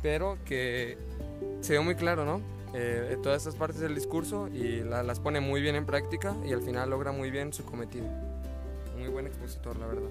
Pero 0.02 0.38
que 0.44 0.96
se 1.60 1.74
ve 1.74 1.80
muy 1.80 1.94
claro, 1.94 2.24
¿no? 2.24 2.40
Eh, 2.74 3.16
todas 3.22 3.38
estas 3.38 3.54
partes 3.54 3.80
del 3.80 3.94
discurso 3.94 4.48
y 4.48 4.82
las 4.82 5.20
pone 5.20 5.40
muy 5.40 5.62
bien 5.62 5.76
en 5.76 5.86
práctica 5.86 6.36
y 6.44 6.52
al 6.52 6.62
final 6.62 6.90
logra 6.90 7.12
muy 7.12 7.30
bien 7.30 7.52
su 7.52 7.64
cometido. 7.64 8.06
Muy 8.98 9.08
buen 9.08 9.26
expositor, 9.26 9.78
la 9.78 9.86
verdad. 9.86 10.10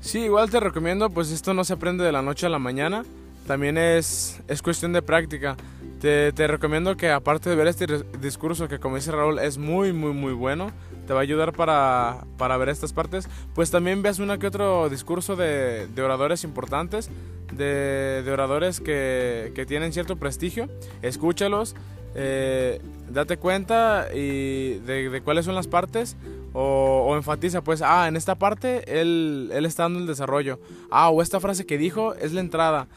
Sí, 0.00 0.20
igual 0.20 0.50
te 0.50 0.60
recomiendo, 0.60 1.10
pues 1.10 1.30
esto 1.30 1.54
no 1.54 1.64
se 1.64 1.74
aprende 1.74 2.04
de 2.04 2.12
la 2.12 2.22
noche 2.22 2.46
a 2.46 2.48
la 2.48 2.58
mañana, 2.58 3.04
también 3.46 3.78
es, 3.78 4.40
es 4.48 4.62
cuestión 4.62 4.92
de 4.92 5.02
práctica. 5.02 5.56
Te, 6.00 6.32
te 6.32 6.46
recomiendo 6.46 6.96
que 6.96 7.10
aparte 7.10 7.50
de 7.50 7.56
ver 7.56 7.66
este 7.66 7.86
discurso 8.20 8.68
que 8.68 8.78
como 8.78 8.96
dice 8.96 9.12
Raúl 9.12 9.38
es 9.38 9.58
muy 9.58 9.92
muy 9.92 10.12
muy 10.12 10.32
bueno, 10.32 10.70
te 11.06 11.12
va 11.12 11.20
a 11.20 11.22
ayudar 11.22 11.52
para, 11.52 12.24
para 12.38 12.56
ver 12.56 12.70
estas 12.70 12.94
partes, 12.94 13.28
pues 13.54 13.70
también 13.70 14.00
veas 14.00 14.18
uno 14.18 14.38
que 14.38 14.46
otro 14.46 14.88
discurso 14.88 15.36
de, 15.36 15.88
de 15.88 16.02
oradores 16.02 16.42
importantes 16.42 17.10
de, 17.52 18.30
oradores 18.32 18.80
que, 18.80 19.64
tienen 19.66 19.92
cierto 19.92 20.16
prestigio, 20.16 20.68
escúchalos, 21.02 21.74
eh, 22.14 22.80
date 23.08 23.36
cuenta 23.36 24.08
y 24.14 24.78
de, 24.80 25.20
cuáles 25.24 25.44
son 25.44 25.54
las 25.54 25.68
partes 25.68 26.16
o, 26.52 27.14
enfatiza 27.16 27.62
pues, 27.62 27.82
ah, 27.82 28.08
en 28.08 28.16
esta 28.16 28.34
parte 28.34 29.00
él, 29.00 29.50
él 29.52 29.64
está 29.64 29.84
dando 29.84 30.00
el 30.00 30.06
desarrollo, 30.06 30.58
ah, 30.90 31.10
o 31.10 31.22
esta 31.22 31.40
frase 31.40 31.66
que 31.66 31.78
dijo 31.78 32.14
es 32.14 32.32
la 32.32 32.40
entrada, 32.40 32.88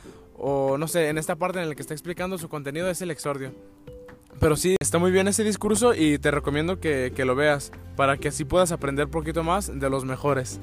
o 0.46 0.78
no 0.78 0.90
sé, 0.90 1.08
en 1.08 1.18
esta 1.18 1.38
parte 1.38 1.62
en 1.62 1.70
la 1.70 1.76
que 1.76 1.82
está 1.82 1.94
explicando 1.94 2.38
su 2.38 2.50
contenido 2.50 2.90
es 2.90 3.02
el 3.02 3.12
exordio. 3.12 3.54
Pero 4.40 4.58
sí, 4.58 4.76
está 4.82 4.98
muy 4.98 5.12
bien 5.12 5.30
ese 5.30 5.44
discurso 5.44 5.94
y 5.96 6.18
te 6.20 6.32
recomiendo 6.32 6.82
que, 6.82 7.14
que 7.16 7.24
lo 7.24 7.34
veas 7.34 7.72
para 7.96 8.18
que 8.18 8.28
así 8.28 8.44
puedas 8.44 8.74
aprender 8.74 9.06
un 9.06 9.12
poquito 9.12 9.42
más 9.44 9.80
de 9.80 9.90
los 9.90 10.04
mejores. 10.04 10.60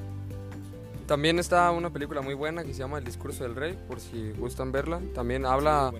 También 1.07 1.39
está 1.39 1.71
una 1.71 1.89
película 1.89 2.21
muy 2.21 2.35
buena 2.35 2.63
que 2.63 2.73
se 2.73 2.79
llama 2.79 2.99
El 2.99 3.05
discurso 3.05 3.43
del 3.43 3.55
rey, 3.55 3.77
por 3.87 3.99
si 3.99 4.31
gustan 4.33 4.71
verla. 4.71 5.01
También 5.15 5.47
habla, 5.47 5.91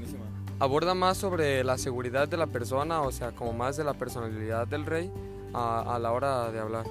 aborda 0.60 0.94
más 0.94 1.18
sobre 1.18 1.64
la 1.64 1.80
seguridad 1.80 2.28
de 2.28 2.38
la 2.38 2.48
persona, 2.48 3.02
o 3.02 3.12
sea, 3.12 3.32
como 3.32 3.52
más 3.52 3.78
de 3.78 3.84
la 3.84 3.96
personalidad 3.96 4.68
del 4.68 4.86
rey 4.86 5.12
a, 5.54 5.98
la 6.00 6.12
hora 6.12 6.52
de 6.52 6.60
hablar. 6.60 6.86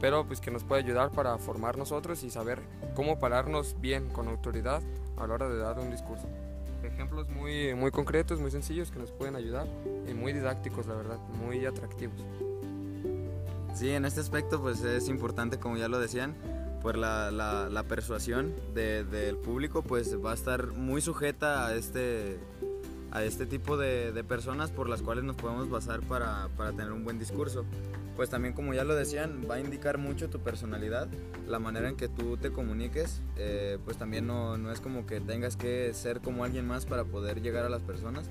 Pero 0.00 0.24
pues 0.24 0.40
que 0.40 0.52
nos 0.52 0.62
puede 0.62 0.84
ayudar 0.84 1.10
para 1.10 1.36
formar 1.38 1.76
nosotros 1.76 2.22
y 2.22 2.30
saber 2.30 2.60
cómo 2.94 3.18
pararnos 3.18 3.74
bien 3.80 4.08
con 4.08 4.28
autoridad 4.28 4.82
a 5.22 5.26
la 5.26 5.34
hora 5.34 5.48
de 5.48 5.58
dar 5.58 5.78
un 5.78 5.90
discurso. 5.90 6.28
Ejemplos 6.82 7.28
muy, 7.28 7.74
muy 7.74 7.90
concretos, 7.90 8.40
muy 8.40 8.50
sencillos 8.50 8.90
que 8.90 8.98
nos 8.98 9.10
pueden 9.10 9.36
ayudar 9.36 9.66
y 10.08 10.14
muy 10.14 10.32
didácticos, 10.32 10.86
la 10.86 10.94
verdad, 10.94 11.18
muy 11.40 11.66
atractivos. 11.66 12.24
Sí, 13.74 13.90
en 13.90 14.04
este 14.04 14.20
aspecto 14.20 14.60
pues 14.60 14.82
es 14.82 15.08
importante, 15.08 15.58
como 15.58 15.76
ya 15.76 15.88
lo 15.88 15.98
decían, 15.98 16.34
pues 16.82 16.96
la, 16.96 17.30
la, 17.30 17.82
persuasión 17.84 18.54
del 18.74 19.36
público 19.36 19.82
pues 19.82 20.16
va 20.24 20.32
a 20.32 20.34
estar 20.34 20.68
muy 20.68 21.00
sujeta 21.00 21.66
a 21.66 21.74
este, 21.74 22.38
a 23.10 23.24
este 23.24 23.46
tipo 23.46 23.76
de, 23.76 24.12
de 24.12 24.24
personas 24.24 24.70
por 24.70 24.88
las 24.88 25.02
cuales 25.02 25.24
nos 25.24 25.36
podemos 25.36 25.70
basar 25.70 26.00
para, 26.00 26.48
para, 26.56 26.72
tener 26.72 26.92
un 26.92 27.04
buen 27.04 27.18
discurso. 27.18 27.64
Pues 28.16 28.30
también 28.30 28.52
como 28.52 28.74
ya 28.74 28.84
lo 28.84 28.94
decían, 28.96 29.46
va 29.48 29.56
a 29.56 29.60
indicar 29.60 29.96
mucho 29.96 30.28
tu 30.28 30.40
personalidad, 30.40 31.08
la 31.46 31.58
manera 31.58 31.88
en 31.88 31.96
que 31.96 32.08
tú 32.08 32.36
te 32.36 32.50
comuniques, 32.50 33.22
eh, 33.36 33.78
pues 33.84 33.96
también 33.96 34.26
no, 34.26 34.58
no, 34.58 34.72
es 34.72 34.80
como 34.80 35.06
que 35.06 35.20
tengas 35.20 35.56
que 35.56 35.94
ser 35.94 36.20
como 36.20 36.42
alguien 36.42 36.66
más 36.66 36.84
para 36.84 37.04
poder 37.04 37.40
llegar 37.40 37.64
a 37.64 37.68
las 37.68 37.82
personas, 37.82 38.28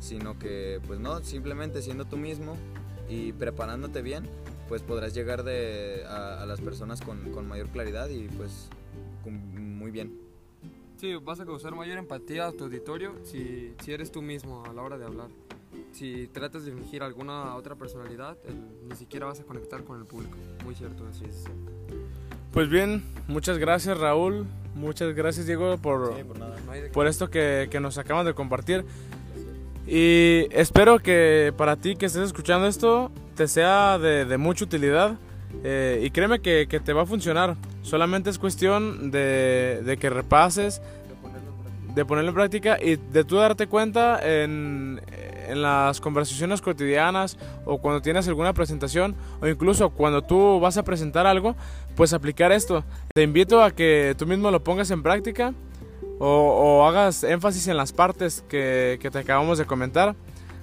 sino 0.00 0.38
que 0.38 0.80
pues 0.86 0.98
no, 0.98 1.22
simplemente 1.22 1.82
siendo 1.82 2.04
tú 2.04 2.16
mismo 2.16 2.56
y 3.08 3.32
preparándote 3.32 4.02
bien, 4.02 4.24
pues 4.68 4.82
podrás 4.82 5.14
llegar 5.14 5.44
de, 5.44 6.04
a, 6.08 6.44
las 6.44 6.60
personas 6.60 7.00
con, 7.00 7.30
con, 7.30 7.46
mayor 7.46 7.68
claridad 7.68 8.08
y 8.08 8.28
pues 8.28 8.68
muy 9.24 9.92
bien. 9.92 10.27
Sí, 10.98 11.14
vas 11.14 11.38
a 11.38 11.46
causar 11.46 11.76
mayor 11.76 11.96
empatía 11.96 12.48
a 12.48 12.52
tu 12.52 12.64
auditorio 12.64 13.14
si, 13.22 13.72
si 13.84 13.92
eres 13.92 14.10
tú 14.10 14.20
mismo 14.20 14.64
a 14.68 14.72
la 14.72 14.82
hora 14.82 14.98
de 14.98 15.04
hablar. 15.04 15.28
Si 15.92 16.26
tratas 16.26 16.64
de 16.64 16.72
fingir 16.72 17.04
alguna 17.04 17.54
otra 17.54 17.76
personalidad, 17.76 18.36
ni 18.88 18.96
siquiera 18.96 19.26
vas 19.26 19.38
a 19.38 19.44
conectar 19.44 19.84
con 19.84 20.00
el 20.00 20.06
público. 20.06 20.36
Muy 20.64 20.74
cierto, 20.74 21.06
así 21.08 21.24
es. 21.24 21.44
Pues 22.52 22.68
bien, 22.68 23.04
muchas 23.28 23.58
gracias 23.58 23.96
Raúl, 23.96 24.44
muchas 24.74 25.14
gracias 25.14 25.46
Diego 25.46 25.78
por, 25.78 26.14
por, 26.24 26.90
por 26.92 27.06
esto 27.06 27.30
que, 27.30 27.68
que, 27.70 27.78
nos 27.78 27.96
acaban 27.96 28.26
de 28.26 28.34
compartir. 28.34 28.84
Y 29.86 30.46
espero 30.50 30.98
que 30.98 31.54
para 31.56 31.76
ti 31.76 31.94
que 31.94 32.06
estés 32.06 32.24
escuchando 32.24 32.66
esto 32.66 33.12
te 33.36 33.46
sea 33.46 33.98
de, 33.98 34.24
de 34.24 34.36
mucha 34.36 34.64
utilidad 34.64 35.16
eh, 35.62 36.02
y 36.04 36.10
créeme 36.10 36.40
que, 36.40 36.66
que, 36.68 36.80
te 36.80 36.92
va 36.92 37.02
a 37.02 37.06
funcionar. 37.06 37.56
Solamente 37.82 38.30
es 38.30 38.38
cuestión 38.38 39.10
de, 39.10 39.82
de 39.84 39.96
que 39.96 40.10
repases, 40.10 40.82
de 41.94 42.04
ponerlo 42.04 42.30
en 42.30 42.34
práctica 42.34 42.78
y 42.80 42.96
de 42.96 43.24
tú 43.24 43.36
darte 43.36 43.66
cuenta 43.66 44.20
en, 44.22 45.00
en 45.48 45.62
las 45.62 46.00
conversaciones 46.00 46.60
cotidianas 46.60 47.38
o 47.64 47.78
cuando 47.78 48.00
tienes 48.02 48.28
alguna 48.28 48.52
presentación 48.52 49.16
o 49.40 49.48
incluso 49.48 49.90
cuando 49.90 50.22
tú 50.22 50.60
vas 50.60 50.76
a 50.76 50.84
presentar 50.84 51.26
algo, 51.26 51.56
pues 51.96 52.12
aplicar 52.12 52.52
esto. 52.52 52.84
Te 53.14 53.22
invito 53.22 53.62
a 53.62 53.70
que 53.70 54.14
tú 54.16 54.26
mismo 54.26 54.50
lo 54.50 54.62
pongas 54.62 54.90
en 54.90 55.02
práctica 55.02 55.54
o, 56.18 56.26
o 56.26 56.86
hagas 56.86 57.24
énfasis 57.24 57.68
en 57.68 57.76
las 57.76 57.92
partes 57.92 58.44
que, 58.48 58.98
que, 59.00 59.10
te 59.10 59.18
acabamos 59.18 59.58
de 59.58 59.64
comentar, 59.64 60.14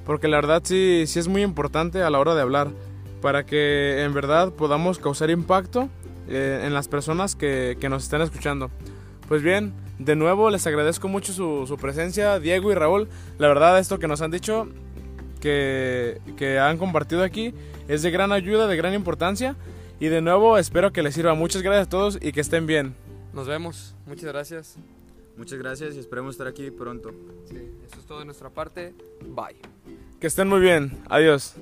porque 0.05 0.27
la 0.27 0.37
verdad 0.37 0.61
sí, 0.63 1.05
sí 1.07 1.19
es 1.19 1.27
muy 1.27 1.41
importante 1.41 2.01
a 2.03 2.09
la 2.09 2.19
hora 2.19 2.35
de 2.35 2.41
hablar, 2.41 2.69
para 3.21 3.45
que 3.45 4.03
en 4.03 4.13
verdad 4.13 4.51
podamos 4.51 4.99
causar 4.99 5.29
impacto 5.29 5.89
eh, 6.27 6.63
en 6.65 6.73
las 6.73 6.87
personas 6.87 7.35
que, 7.35 7.77
que 7.79 7.89
nos 7.89 8.03
están 8.03 8.21
escuchando. 8.21 8.71
Pues 9.27 9.41
bien, 9.41 9.73
de 9.99 10.15
nuevo 10.15 10.49
les 10.49 10.65
agradezco 10.67 11.07
mucho 11.07 11.33
su, 11.33 11.65
su, 11.67 11.77
presencia, 11.77 12.39
Diego 12.39 12.71
y 12.71 12.75
Raúl. 12.75 13.07
La 13.37 13.47
verdad, 13.47 13.79
esto 13.79 13.99
que 13.99 14.07
nos 14.07 14.21
han 14.21 14.31
dicho, 14.31 14.67
que, 15.39 16.19
que, 16.37 16.59
han 16.59 16.77
compartido 16.77 17.23
aquí, 17.23 17.53
es 17.87 18.01
de 18.01 18.11
gran 18.11 18.31
ayuda, 18.31 18.67
de 18.67 18.75
gran 18.75 18.93
importancia. 18.93 19.55
Y 19.99 20.07
de 20.07 20.21
nuevo, 20.21 20.57
espero 20.57 20.91
que 20.91 21.01
les 21.01 21.15
sirva. 21.15 21.33
Muchas 21.33 21.61
gracias 21.61 21.87
a 21.87 21.89
todos 21.89 22.19
y 22.21 22.31
que 22.33 22.41
estén 22.41 22.67
bien. 22.67 22.95
Nos 23.33 23.47
vemos. 23.47 23.95
Muchas 24.05 24.25
gracias. 24.25 24.77
Muchas 25.37 25.59
gracias 25.59 25.95
y 25.95 25.99
esperemos 25.99 26.35
estar 26.35 26.47
aquí 26.47 26.71
pronto. 26.71 27.11
Sí, 27.49 27.57
eso 27.85 27.99
es 27.99 28.05
todo 28.05 28.19
de 28.19 28.25
nuestra 28.25 28.49
parte. 28.49 28.93
Bye. 29.21 29.57
Que 30.19 30.27
estén 30.27 30.47
muy 30.47 30.59
bien. 30.59 30.97
Adiós. 31.09 31.55